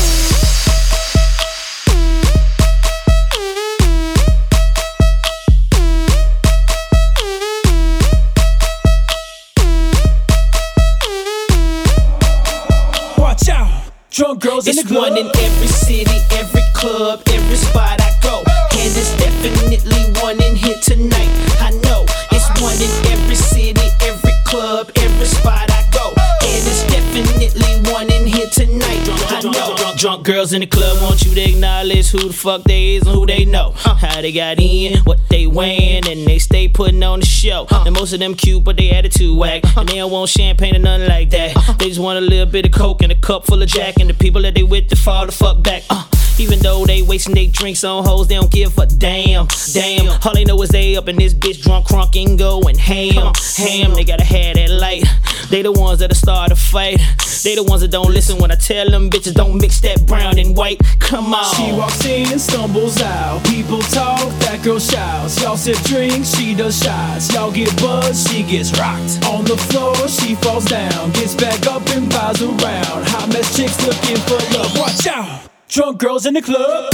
Drunk 14.12 14.40
girls 14.42 14.66
in 14.68 14.74
the 14.76 14.80
It's 14.82 14.88
club. 14.90 15.08
one 15.08 15.16
in 15.16 15.26
every 15.40 15.66
city, 15.68 16.18
every 16.36 16.60
club, 16.74 17.22
every 17.32 17.56
spot 17.56 17.96
I 17.98 18.12
go. 18.22 18.44
And 18.44 18.92
it's 18.92 19.16
definitely 19.16 20.04
one 20.20 20.36
in 20.42 20.54
here 20.54 20.76
tonight. 20.82 21.32
I 21.64 21.70
know 21.82 22.04
it's 22.30 22.48
one 22.60 22.76
in 22.76 22.92
every 23.08 23.34
Drunk 30.02 30.24
girls 30.24 30.52
in 30.52 30.62
the 30.62 30.66
club 30.66 31.00
want 31.00 31.24
you 31.24 31.32
to 31.32 31.40
acknowledge 31.40 32.10
who 32.10 32.26
the 32.26 32.32
fuck 32.32 32.64
they 32.64 32.96
is 32.96 33.06
and 33.06 33.14
who 33.14 33.24
they 33.24 33.44
know. 33.44 33.70
How 33.76 34.20
they 34.20 34.32
got 34.32 34.58
in, 34.58 34.98
what 35.04 35.20
they 35.28 35.46
weighing, 35.46 36.08
and 36.08 36.26
they 36.26 36.40
stay 36.40 36.66
putting 36.66 37.04
on 37.04 37.20
the 37.20 37.26
show. 37.26 37.68
And 37.70 37.94
most 37.94 38.12
of 38.12 38.18
them 38.18 38.34
cute, 38.34 38.64
but 38.64 38.76
they 38.76 38.90
attitude 38.90 39.38
whack. 39.38 39.62
And 39.76 39.88
they 39.88 39.98
don't 39.98 40.10
want 40.10 40.28
champagne 40.28 40.74
or 40.74 40.80
nothing 40.80 41.08
like 41.08 41.30
that. 41.30 41.76
They 41.78 41.86
just 41.86 42.00
want 42.00 42.18
a 42.18 42.20
little 42.20 42.46
bit 42.46 42.66
of 42.66 42.72
coke 42.72 43.02
and 43.02 43.12
a 43.12 43.14
cup 43.14 43.46
full 43.46 43.62
of 43.62 43.68
jack. 43.68 44.00
And 44.00 44.10
the 44.10 44.14
people 44.14 44.42
that 44.42 44.56
they 44.56 44.64
with 44.64 44.88
to 44.88 44.96
fall 44.96 45.26
the 45.26 45.30
fuck 45.30 45.62
back. 45.62 45.84
Even 46.38 46.58
though 46.60 46.84
they 46.84 47.02
wasting 47.02 47.34
their 47.34 47.46
drinks 47.46 47.84
on 47.84 48.04
hoes, 48.04 48.26
they 48.28 48.34
don't 48.34 48.50
give 48.50 48.76
a 48.78 48.86
damn. 48.86 49.46
Damn. 49.72 50.20
All 50.24 50.34
they 50.34 50.44
know 50.44 50.60
is 50.62 50.70
they 50.70 50.96
up 50.96 51.08
in 51.08 51.16
this 51.16 51.34
bitch 51.34 51.62
drunk, 51.62 51.86
crunk, 51.86 52.20
and 52.22 52.38
going 52.38 52.78
ham. 52.78 53.32
Ham, 53.56 53.94
they 53.94 54.04
gotta 54.04 54.24
have 54.24 54.56
that 54.56 54.70
light. 54.70 55.04
They 55.50 55.62
the 55.62 55.72
ones 55.72 55.98
that'll 56.00 56.14
start 56.14 56.50
a 56.50 56.56
fight. 56.56 56.98
They 57.44 57.56
the 57.56 57.62
ones 57.62 57.82
that 57.82 57.90
don't 57.90 58.10
listen 58.12 58.38
when 58.38 58.50
I 58.50 58.54
tell 58.54 58.88
them 58.88 59.10
bitches 59.10 59.34
don't 59.34 59.60
mix 59.60 59.80
that 59.80 60.06
brown 60.06 60.38
and 60.38 60.56
white. 60.56 60.80
Come 60.98 61.34
on. 61.34 61.54
She 61.54 61.72
walks 61.72 62.04
in, 62.06 62.32
and 62.32 62.40
stumbles 62.40 63.00
out. 63.02 63.44
People 63.44 63.80
talk, 63.80 64.18
that 64.40 64.62
girl 64.62 64.78
shouts. 64.78 65.40
Y'all 65.42 65.56
sip 65.56 65.76
drinks, 65.84 66.34
she 66.34 66.54
does 66.54 66.82
shots. 66.82 67.32
Y'all 67.34 67.52
get 67.52 67.76
buzzed, 67.80 68.28
she 68.28 68.42
gets 68.42 68.72
rocked. 68.78 69.24
On 69.26 69.44
the 69.44 69.56
floor, 69.68 69.94
she 70.08 70.34
falls 70.36 70.64
down. 70.64 71.10
Gets 71.12 71.34
back 71.34 71.66
up 71.66 71.86
and 71.88 72.08
bows 72.08 72.40
around. 72.40 73.04
Hot 73.12 73.28
mess 73.28 73.56
chicks 73.56 73.76
looking 73.86 74.16
for 74.24 74.40
love. 74.56 74.78
Watch 74.78 75.06
out! 75.06 75.51
Drunk 75.72 76.00
girls 76.00 76.26
in 76.26 76.34
the 76.34 76.42
club. 76.42 76.92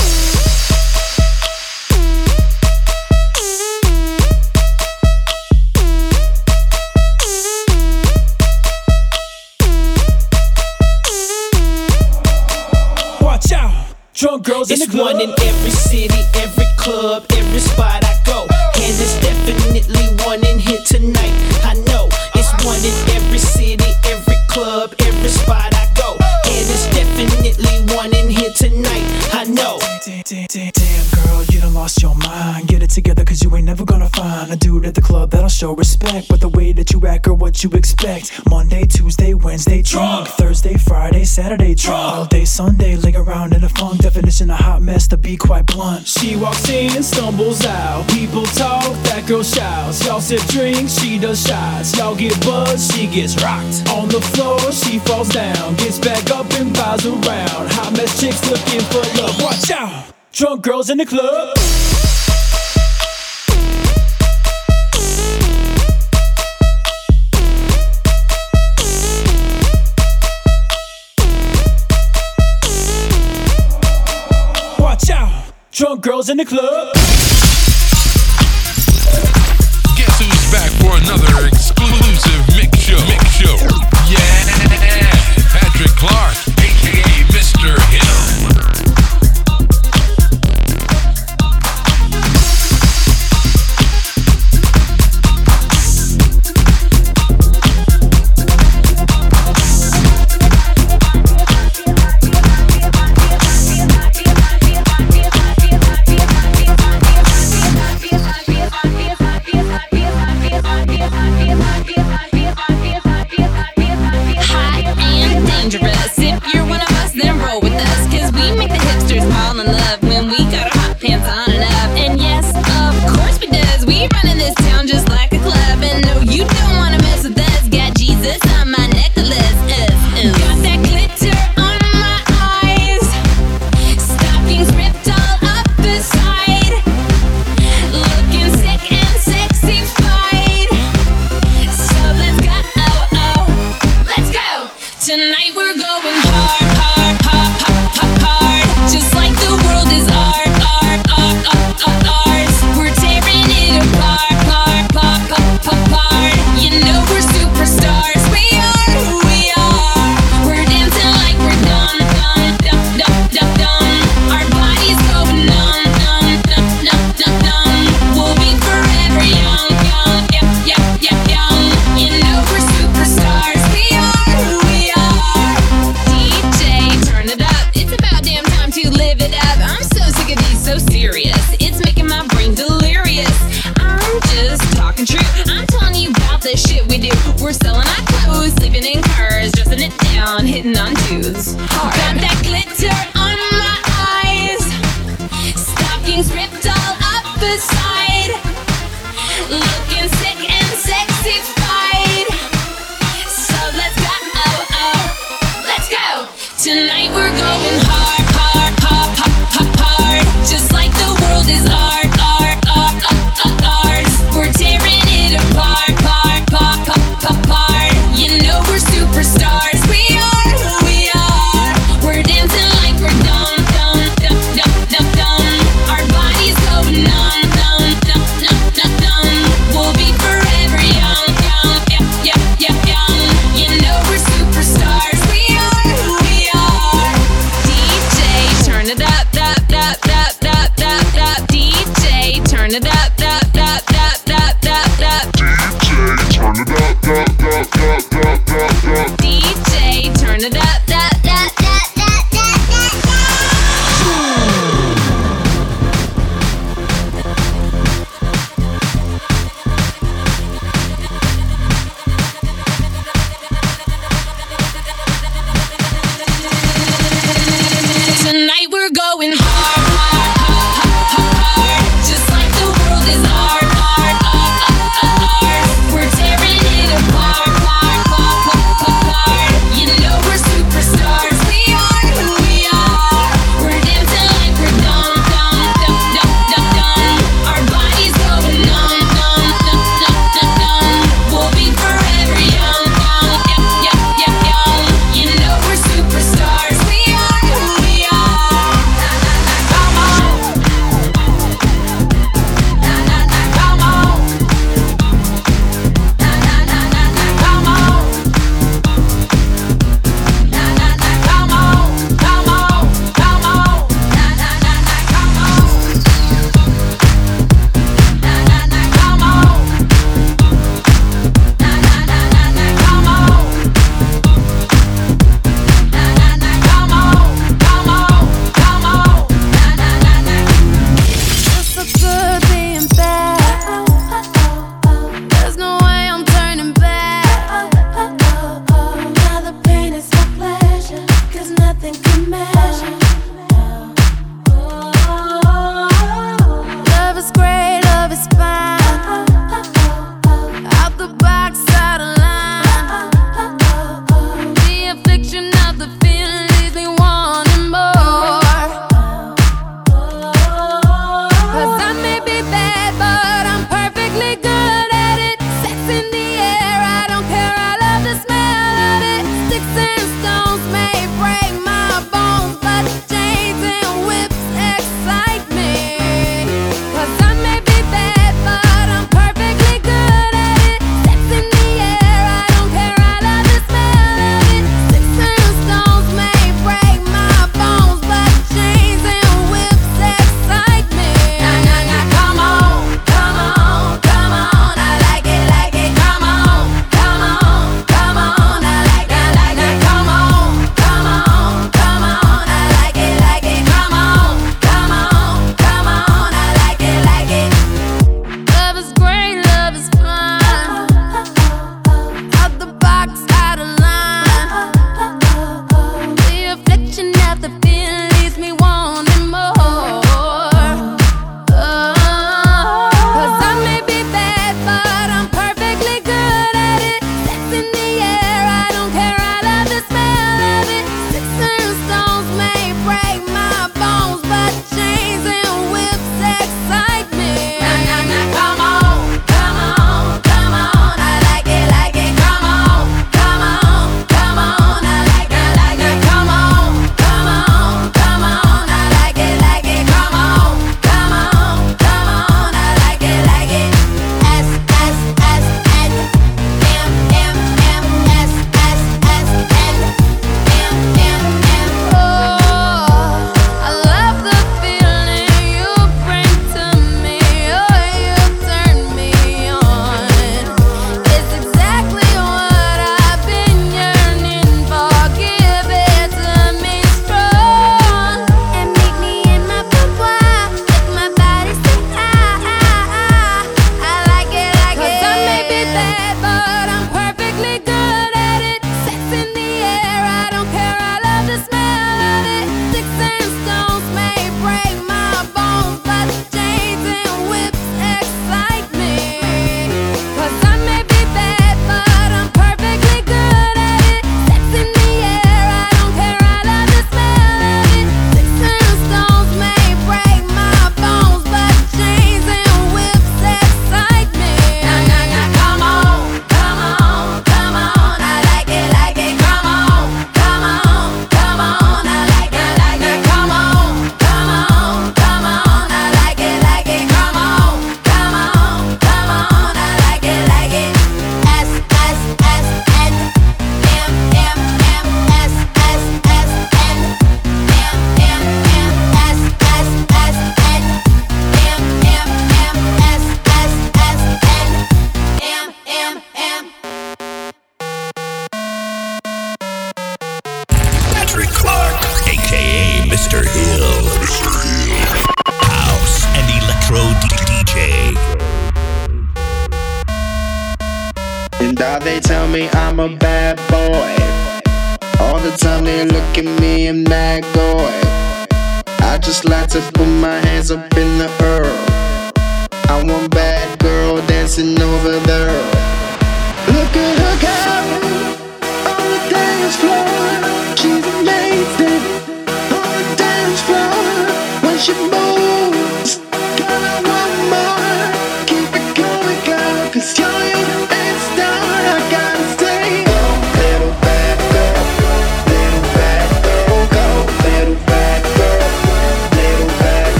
Watch 13.20 13.50
out! 13.50 13.96
Drunk 14.14 14.44
girls 14.44 14.70
in 14.70 14.78
the 14.78 14.84
It's 14.84 14.92
club. 14.92 15.06
one 15.06 15.20
in 15.22 15.30
every 15.30 15.70
city, 15.70 16.14
every 16.36 16.66
club, 16.76 17.26
every 17.30 17.58
spot 17.58 18.04
I 18.04 18.14
go. 18.24 18.42
And 18.76 18.94
it's 18.94 19.18
definitely 19.18 20.06
one 20.24 20.46
in 20.46 20.60
here 20.60 20.78
tonight. 20.86 21.34
I 21.64 21.74
know 21.88 22.08
it's 22.36 22.52
one 22.64 22.78
in 22.78 22.94
every 23.16 23.38
city, 23.38 23.90
every 24.04 24.36
club, 24.46 24.94
every 25.00 25.30
spot 25.30 25.74
I 25.74 25.87
know. 30.32 30.46
Damn, 30.48 31.24
girl, 31.24 31.44
you 31.44 31.60
done 31.60 31.74
lost 31.74 32.02
your 32.02 32.14
mind. 32.14 32.68
Get 32.68 32.82
it 32.82 32.90
together, 32.90 33.24
cause 33.24 33.42
you 33.42 33.54
ain't 33.56 33.66
never 33.66 33.84
gonna 33.84 34.08
find 34.10 34.50
a 34.50 34.56
dude 34.56 34.84
at 34.84 34.94
the 34.94 35.00
club 35.00 35.30
that'll 35.30 35.48
show 35.48 35.74
respect. 35.74 36.28
But 36.28 36.40
the 36.40 36.48
way 36.48 36.72
that 36.72 36.92
you 36.92 37.00
act, 37.06 37.24
girl, 37.24 37.36
what 37.36 37.62
you 37.62 37.70
expect. 37.70 38.46
Monday, 38.48 38.84
Tuesday, 38.84 39.34
Wednesday, 39.34 39.82
drunk. 39.82 40.28
Thursday, 40.28 40.76
Friday, 40.76 41.24
Saturday, 41.24 41.74
drunk. 41.74 42.14
All 42.14 42.24
day, 42.26 42.44
Sunday, 42.44 42.96
leg 42.96 43.16
around 43.16 43.54
in 43.54 43.64
a 43.64 43.68
funk. 43.68 44.00
Definition 44.00 44.50
of 44.50 44.58
hot 44.58 44.82
mess, 44.82 45.08
to 45.08 45.16
be 45.16 45.36
quite 45.36 45.66
blunt. 45.66 46.06
She 46.06 46.36
walks 46.36 46.68
in, 46.68 46.94
and 46.96 47.04
stumbles 47.04 47.64
out. 47.64 48.08
People 48.08 48.44
talk, 48.44 48.92
that 49.04 49.26
girl 49.26 49.42
shouts. 49.42 50.04
Y'all 50.04 50.20
sip 50.20 50.42
drinks, 50.48 50.98
she 51.00 51.18
does 51.18 51.46
shots. 51.46 51.96
Y'all 51.96 52.14
get 52.14 52.38
buzzed, 52.44 52.92
she 52.92 53.06
gets 53.06 53.40
rocked. 53.42 53.88
On 53.90 54.08
the 54.08 54.20
floor, 54.20 54.58
she 54.72 54.98
falls 55.00 55.28
down. 55.28 55.74
Gets 55.76 55.98
back 55.98 56.30
up 56.30 56.50
and 56.54 56.72
bows 56.74 57.06
around. 57.06 57.70
Hot 57.72 57.92
mess 57.92 58.20
chicks 58.20 58.44
looking 58.50 58.80
for 58.90 59.02
love. 59.20 59.40
Watch 59.42 59.70
out! 59.70 60.07
Drunk 60.38 60.62
girls 60.62 60.88
in 60.88 60.98
the 60.98 61.04
club. 61.04 61.52
Watch 74.78 75.10
out. 75.10 75.52
Drunk 75.72 76.02
girls 76.02 76.30
in 76.30 76.36
the 76.36 76.44
club. 76.44 76.94
Guess 79.96 80.20
who's 80.20 80.52
back 80.52 80.70
for 80.78 80.96
another 81.02 81.48
exclusive 81.48 82.46
mix 82.56 82.78
show? 82.78 83.04
Mix 83.08 83.24
show. 83.32 83.56
Yeah. 84.08 84.20
Patrick 85.50 85.90
Clark. 85.96 86.47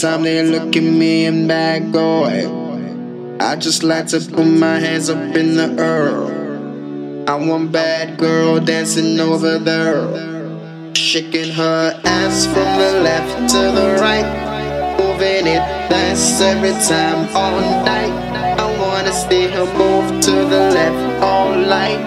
time 0.00 0.22
they 0.22 0.42
look 0.42 0.74
at 0.74 0.82
me 0.82 1.26
and 1.26 1.46
back 1.46 1.82
boy. 1.92 2.48
I 3.38 3.56
just 3.56 3.82
like 3.82 4.06
to 4.08 4.20
put 4.20 4.46
my 4.46 4.78
hands 4.78 5.10
up 5.10 5.36
in 5.36 5.56
the 5.56 5.68
air. 5.78 7.28
I 7.28 7.34
want 7.34 7.70
bad 7.70 8.16
girl 8.16 8.60
dancing 8.60 9.20
over 9.20 9.58
there. 9.58 10.94
Shaking 10.94 11.50
her 11.52 12.00
ass 12.04 12.46
from 12.46 12.70
the 12.80 13.00
left 13.02 13.50
to 13.52 13.58
the 13.58 13.98
right. 14.00 14.24
Moving 14.98 15.46
it 15.46 15.64
nice 15.90 16.40
every 16.40 16.72
time 16.88 17.28
all 17.36 17.60
night. 17.84 18.14
I 18.58 18.66
wanna 18.80 19.12
see 19.12 19.48
her 19.48 19.66
move 19.76 20.22
to 20.22 20.30
the 20.30 20.62
left 20.76 21.22
all 21.22 21.54
night. 21.54 22.00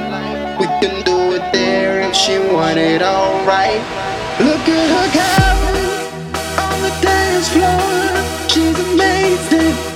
We 0.59 0.65
can 0.81 1.05
do 1.05 1.35
it 1.35 1.53
there 1.53 2.01
if 2.01 2.15
she 2.15 2.39
want 2.39 2.79
it 2.79 3.03
alright. 3.03 3.81
Look 4.39 4.67
at 4.67 4.89
her 4.89 5.11
cat 5.13 5.42
floor. 7.53 8.49
She's 8.49 8.79
amazing. 8.79 9.92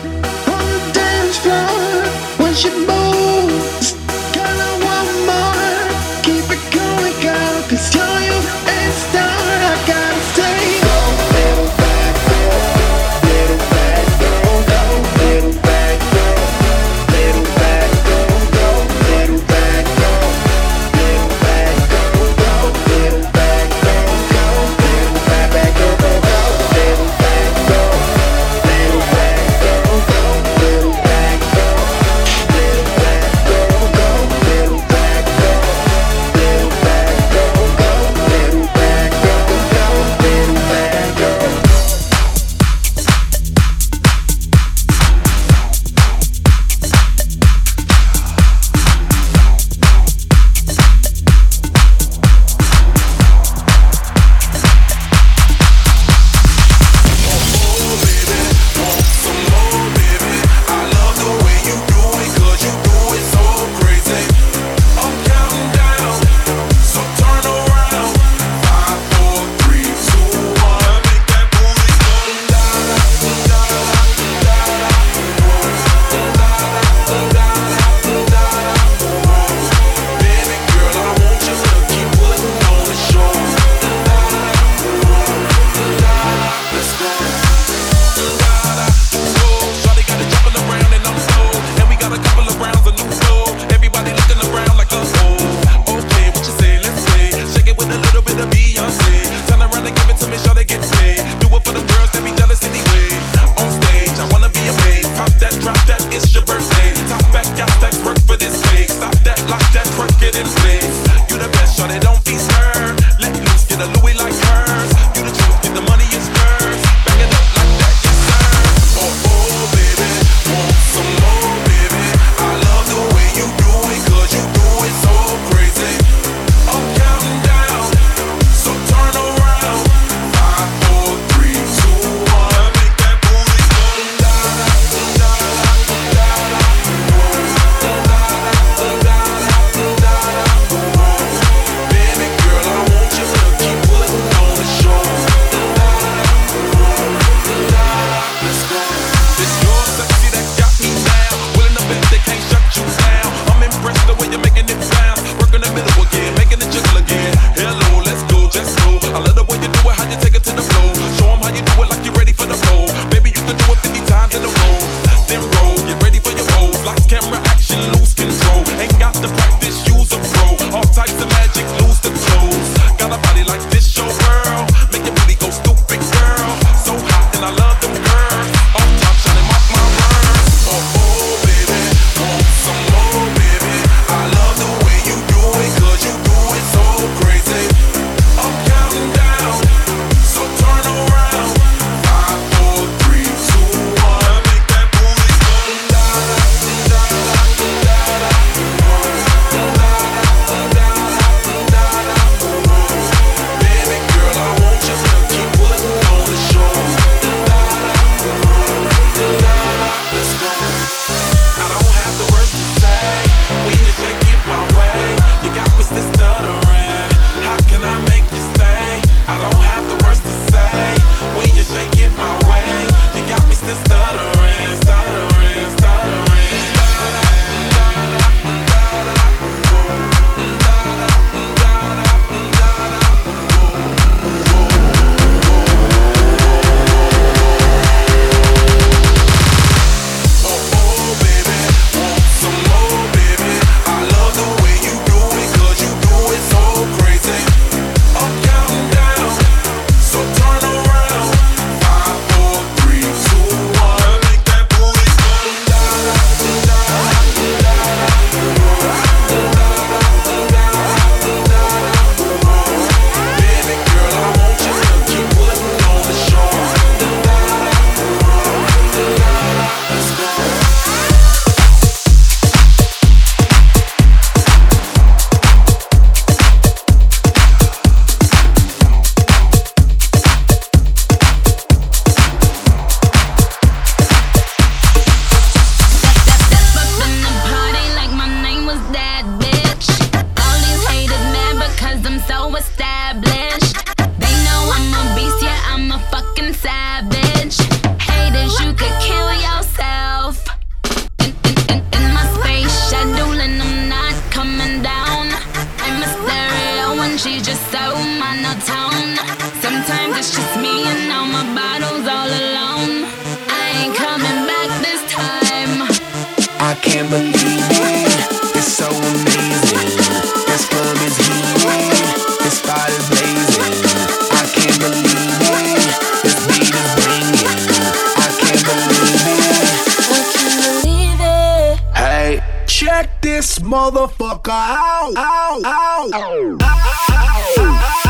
Check 332.98 333.22
this 333.22 333.60
motherfucker 333.60 334.50
out. 334.50 335.14
Out, 335.16 335.62
out, 335.66 336.58
I 336.62 338.07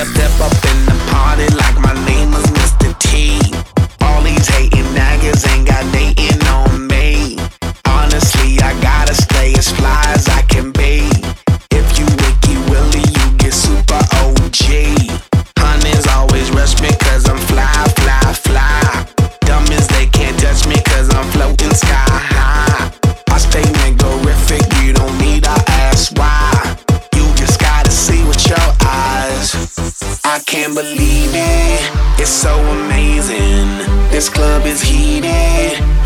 Step, 0.00 0.14
step, 0.16 0.40
up 0.40 0.49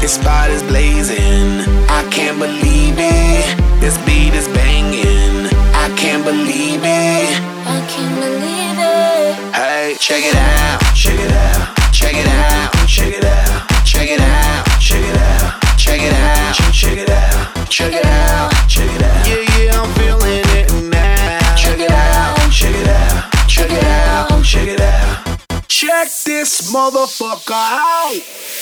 this 0.05 0.16
spot 0.16 0.51
is 0.51 0.62
blazing. 0.64 1.64
I 1.89 2.06
can't 2.10 2.39
believe 2.39 2.97
it, 2.98 3.81
this 3.81 3.97
beat 4.05 4.35
is 4.35 4.47
banging. 4.48 5.48
I 5.72 5.89
can't 5.97 6.22
believe 6.22 6.82
it. 6.85 7.31
I 7.64 7.81
can't 7.89 8.14
believe 8.20 8.76
it. 8.76 9.56
Hey, 9.56 9.97
check 9.98 10.22
it 10.22 10.36
out, 10.36 10.78
check 10.94 11.18
it 11.18 11.32
out, 11.32 11.74
check 11.90 12.12
it 12.12 12.28
out, 12.28 12.70
check 12.86 13.14
it 13.16 13.24
out, 13.24 13.86
check 13.86 14.10
it 14.10 14.20
out, 14.20 14.64
check 14.78 15.01
it 15.01 15.16
out, 15.16 15.78
check 15.78 16.02
it 16.02 16.12
out, 16.12 16.52
check 16.52 16.98
it 16.98 17.09
out, 17.09 17.70
check 17.70 17.93
it 17.94 18.05
out, 18.05 18.52
check 18.68 18.90
it 18.97 19.02
out. 19.02 19.26
Yeah, 19.26 19.40
yeah, 19.56 19.81
I'm 19.81 19.89
feeling 19.94 20.44
it 20.60 20.68
now. 20.93 21.56
Check 21.56 21.78
it 21.78 21.90
out, 21.90 22.52
check 22.52 22.74
it 22.76 22.89
out, 22.89 23.48
check 23.48 23.70
it 23.70 23.85
out, 23.85 24.44
check 24.44 24.68
it 24.68 24.81
out. 24.82 25.39
Check 25.66 26.09
this 26.26 26.70
motherfucker 26.74 27.52
out. 27.52 28.53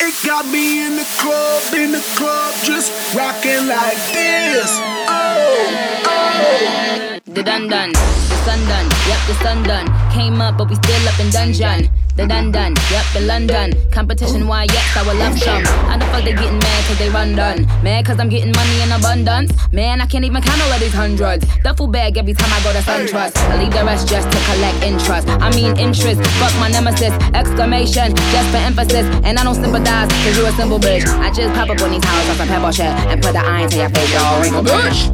It 0.00 0.14
got 0.24 0.46
me 0.46 0.86
in 0.86 0.96
the 0.96 1.04
club, 1.18 1.74
in 1.74 1.92
the 1.92 2.04
club, 2.14 2.54
just 2.62 2.92
rocking 3.16 3.66
like 3.66 3.96
this. 4.12 4.70
Oh, 5.08 6.04
oh. 6.06 7.18
The 7.24 7.42
dun 7.42 7.68
dun, 7.68 7.92
the 7.92 8.36
sun 8.44 8.60
done, 8.68 8.88
yep, 9.08 9.20
the 9.26 9.34
sun 9.42 9.62
done. 9.64 10.12
Came 10.12 10.40
up, 10.40 10.58
but 10.58 10.68
we 10.68 10.76
still 10.76 11.08
up 11.08 11.18
in 11.18 11.30
dungeon. 11.30 11.90
The 12.18 12.26
dun 12.26 12.50
dun, 12.50 12.74
yep, 12.90 13.06
the 13.14 13.20
London. 13.20 13.78
Competition, 13.92 14.42
oh. 14.42 14.46
why, 14.50 14.64
yes, 14.64 14.96
I 14.96 15.06
will 15.06 15.14
love 15.22 15.38
some. 15.38 15.62
How 15.86 15.96
the 15.98 16.04
fuck 16.06 16.24
they 16.24 16.34
getting 16.34 16.58
mad 16.58 16.84
cause 16.90 16.98
they 16.98 17.10
run 17.10 17.36
done? 17.36 17.62
Mad 17.80 18.06
cause 18.06 18.18
I'm 18.18 18.28
getting 18.28 18.50
money 18.50 18.82
in 18.82 18.90
abundance? 18.90 19.54
Man, 19.70 20.00
I 20.00 20.06
can't 20.06 20.24
even 20.24 20.42
count 20.42 20.60
all 20.60 20.72
of 20.72 20.80
these 20.80 20.92
hundreds. 20.92 21.46
Duffel 21.62 21.86
bag 21.86 22.18
every 22.18 22.34
time 22.34 22.50
I 22.50 22.58
go 22.64 22.72
to 22.72 22.82
SunTrust. 22.82 23.38
I 23.38 23.62
leave 23.62 23.70
the 23.70 23.84
rest 23.84 24.08
just 24.08 24.26
to 24.32 24.38
collect 24.50 24.82
interest. 24.82 25.28
I 25.28 25.54
mean 25.54 25.78
interest, 25.78 26.18
fuck 26.42 26.50
my 26.58 26.66
nemesis. 26.66 27.14
Exclamation, 27.38 28.10
just 28.34 28.50
for 28.50 28.58
emphasis. 28.66 29.06
And 29.22 29.38
I 29.38 29.44
don't 29.44 29.54
sympathize 29.54 30.10
cause 30.10 30.36
you 30.36 30.44
a 30.44 30.50
simple 30.58 30.80
bitch. 30.80 31.06
I 31.22 31.30
just 31.30 31.54
pop 31.54 31.70
up 31.70 31.80
on 31.82 31.92
these 31.92 32.02
houses 32.02 32.30
on 32.30 32.36
some 32.36 32.48
pebble 32.48 32.72
shit 32.72 32.90
and 33.14 33.22
put 33.22 33.30
the 33.30 33.46
iron 33.46 33.70
to 33.70 33.76
your 33.78 33.90
face, 33.90 34.12
y'all 34.12 34.42
wrinkle 34.42 34.64
bitch. 34.66 35.06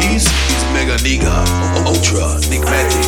These 0.00 0.24
is 0.24 0.62
Mega 0.72 0.96
Nigga, 1.04 1.36
Ultra, 1.84 2.40
Nick 2.48 2.64
Magic, 2.64 3.04